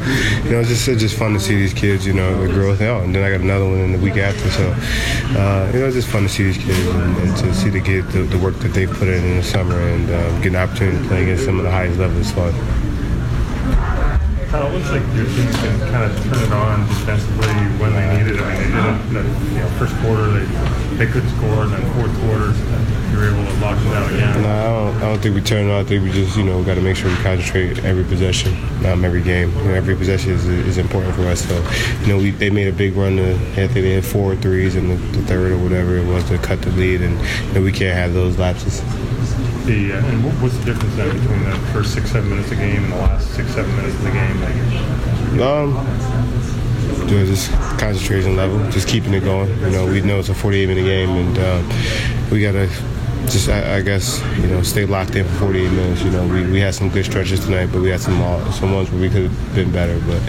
[0.43, 2.81] you know, it's just it's just fun to see these kids, you know, the growth.
[2.81, 4.73] Oh, and then I got another one in the week after, so
[5.39, 7.79] uh, you know, it's just fun to see these kids and, and to see the
[7.79, 10.55] kid the, the work that they put in in the summer and um, get an
[10.55, 12.35] opportunity to play against some of the highest levels is.
[14.51, 18.03] Kyle, it looks like your team can kind of turn it on defensively when they
[18.17, 18.41] need it.
[18.41, 20.43] I mean, they did it, that, you know, first quarter they
[21.01, 22.53] they could score, and then fourth quarter
[23.09, 24.41] you were able to lock them down again.
[24.43, 25.81] No, I don't, I don't think we turn it on.
[25.81, 28.53] I think we just, you know, got to make sure we concentrate every possession,
[28.85, 29.49] um, every game.
[29.57, 31.41] You know, every possession is, is important for us.
[31.47, 31.55] So,
[32.01, 33.15] you know, we, they made a big run.
[33.15, 36.23] To, I think they had four threes in the, the third or whatever it was
[36.25, 38.81] to cut the lead, and you know, we can't have those lapses.
[39.65, 42.57] The, uh, and what, what's the difference then between the first six, seven minutes of
[42.57, 45.41] the game and the last six, seven minutes of the game?
[45.41, 46.40] Um,
[46.91, 49.49] know, just concentration level, just keeping it going.
[49.59, 52.67] You know, we know it's a 48 minute game, and um, we gotta
[53.29, 56.03] just, I, I, guess, you know, stay locked in for 48 minutes.
[56.03, 58.17] You know, we, we had some good stretches tonight, but we had some
[58.51, 59.99] some ones where we could have been better.
[60.07, 60.21] But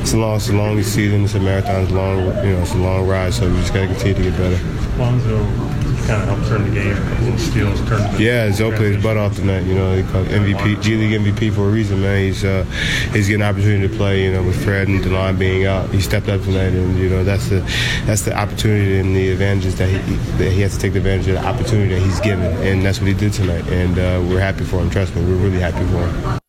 [0.00, 1.24] it's a long, it's a long season.
[1.24, 1.82] It's a marathon.
[1.82, 3.34] It's a long, you know, it's a long ride.
[3.34, 4.98] So we just gotta continue to get better.
[4.98, 5.77] Lonzo
[6.08, 6.96] kind of helped turn the game.
[7.22, 9.66] Little steals, turned the Yeah, Zoe played his butt off tonight.
[9.66, 12.24] You know, he called MVP, G League MVP for a reason, man.
[12.24, 12.64] He's uh,
[13.12, 14.24] he's getting an opportunity to play.
[14.24, 17.24] You know, with Fred and Delon being out, he stepped up tonight, and you know
[17.24, 17.60] that's the
[18.06, 19.98] that's the opportunity and the advantages that he
[20.38, 23.08] that he has to take advantage of the opportunity that he's given, and that's what
[23.08, 23.66] he did tonight.
[23.68, 24.88] And uh, we're happy for him.
[24.88, 26.47] Trust me, we're really happy for him.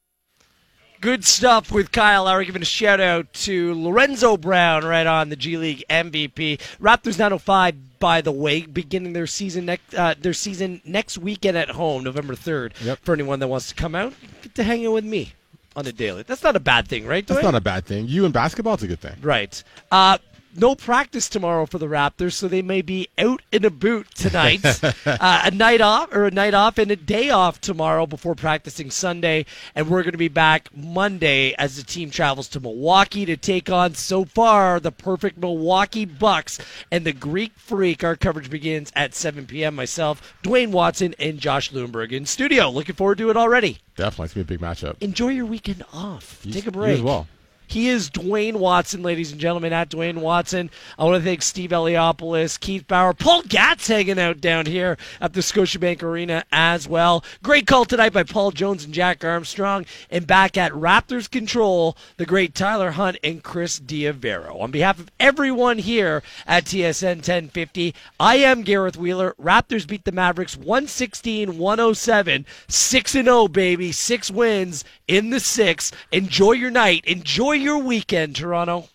[1.02, 2.46] Good stuff with Kyle Lowry.
[2.46, 6.60] Giving a shout out to Lorenzo Brown right on the G League MVP.
[6.82, 11.70] Raptors 905, by the way, beginning their season next uh, their season next weekend at
[11.70, 12.74] home, November 3rd.
[12.84, 13.00] Yep.
[13.04, 15.34] For anyone that wants to come out, get to hang out with me
[15.76, 16.24] on a daily.
[16.24, 17.26] That's not a bad thing, right?
[17.26, 18.08] That's not a bad thing.
[18.08, 19.16] You in basketball, it's a good thing.
[19.22, 19.64] Right.
[19.92, 20.18] Uh,
[20.56, 24.64] no practice tomorrow for the Raptors, so they may be out in a boot tonight.
[24.84, 28.92] uh, a night off, or a night off, and a day off tomorrow before practicing
[28.92, 29.46] Sunday.
[29.76, 33.70] And we're going to be back Monday as the team travels to Milwaukee to take
[33.70, 36.60] on, so far, the perfect Milwaukee Bucks
[36.92, 38.04] and the Greek Freak.
[38.04, 39.76] Our coverage begins at 7 p.m.
[39.76, 42.70] Myself, Dwayne Watson, and Josh Lewenberg in studio.
[42.70, 43.80] Looking forward to it already.
[43.96, 44.96] Definitely, it's gonna be a big matchup.
[45.02, 46.40] Enjoy your weekend off.
[46.44, 46.94] You- Take a you break.
[46.96, 47.28] as well.
[47.70, 50.72] He is Dwayne Watson, ladies and gentlemen, at Dwayne Watson.
[50.98, 55.34] I want to thank Steve Eliopoulos, Keith Bauer, Paul Gatz hanging out down here at
[55.34, 57.24] the Scotiabank Arena as well.
[57.44, 59.86] Great call tonight by Paul Jones and Jack Armstrong.
[60.10, 64.60] And back at Raptors Control, the great Tyler Hunt and Chris Diavero.
[64.60, 69.36] On behalf of everyone here at TSN 1050, I am Gareth Wheeler.
[69.40, 72.48] Raptors beat the Mavericks 116 107.
[72.68, 73.92] 6 0, baby.
[73.92, 75.92] Six wins in the six.
[76.12, 77.06] Enjoy your night.
[77.06, 78.88] Enjoy your weekend, Toronto.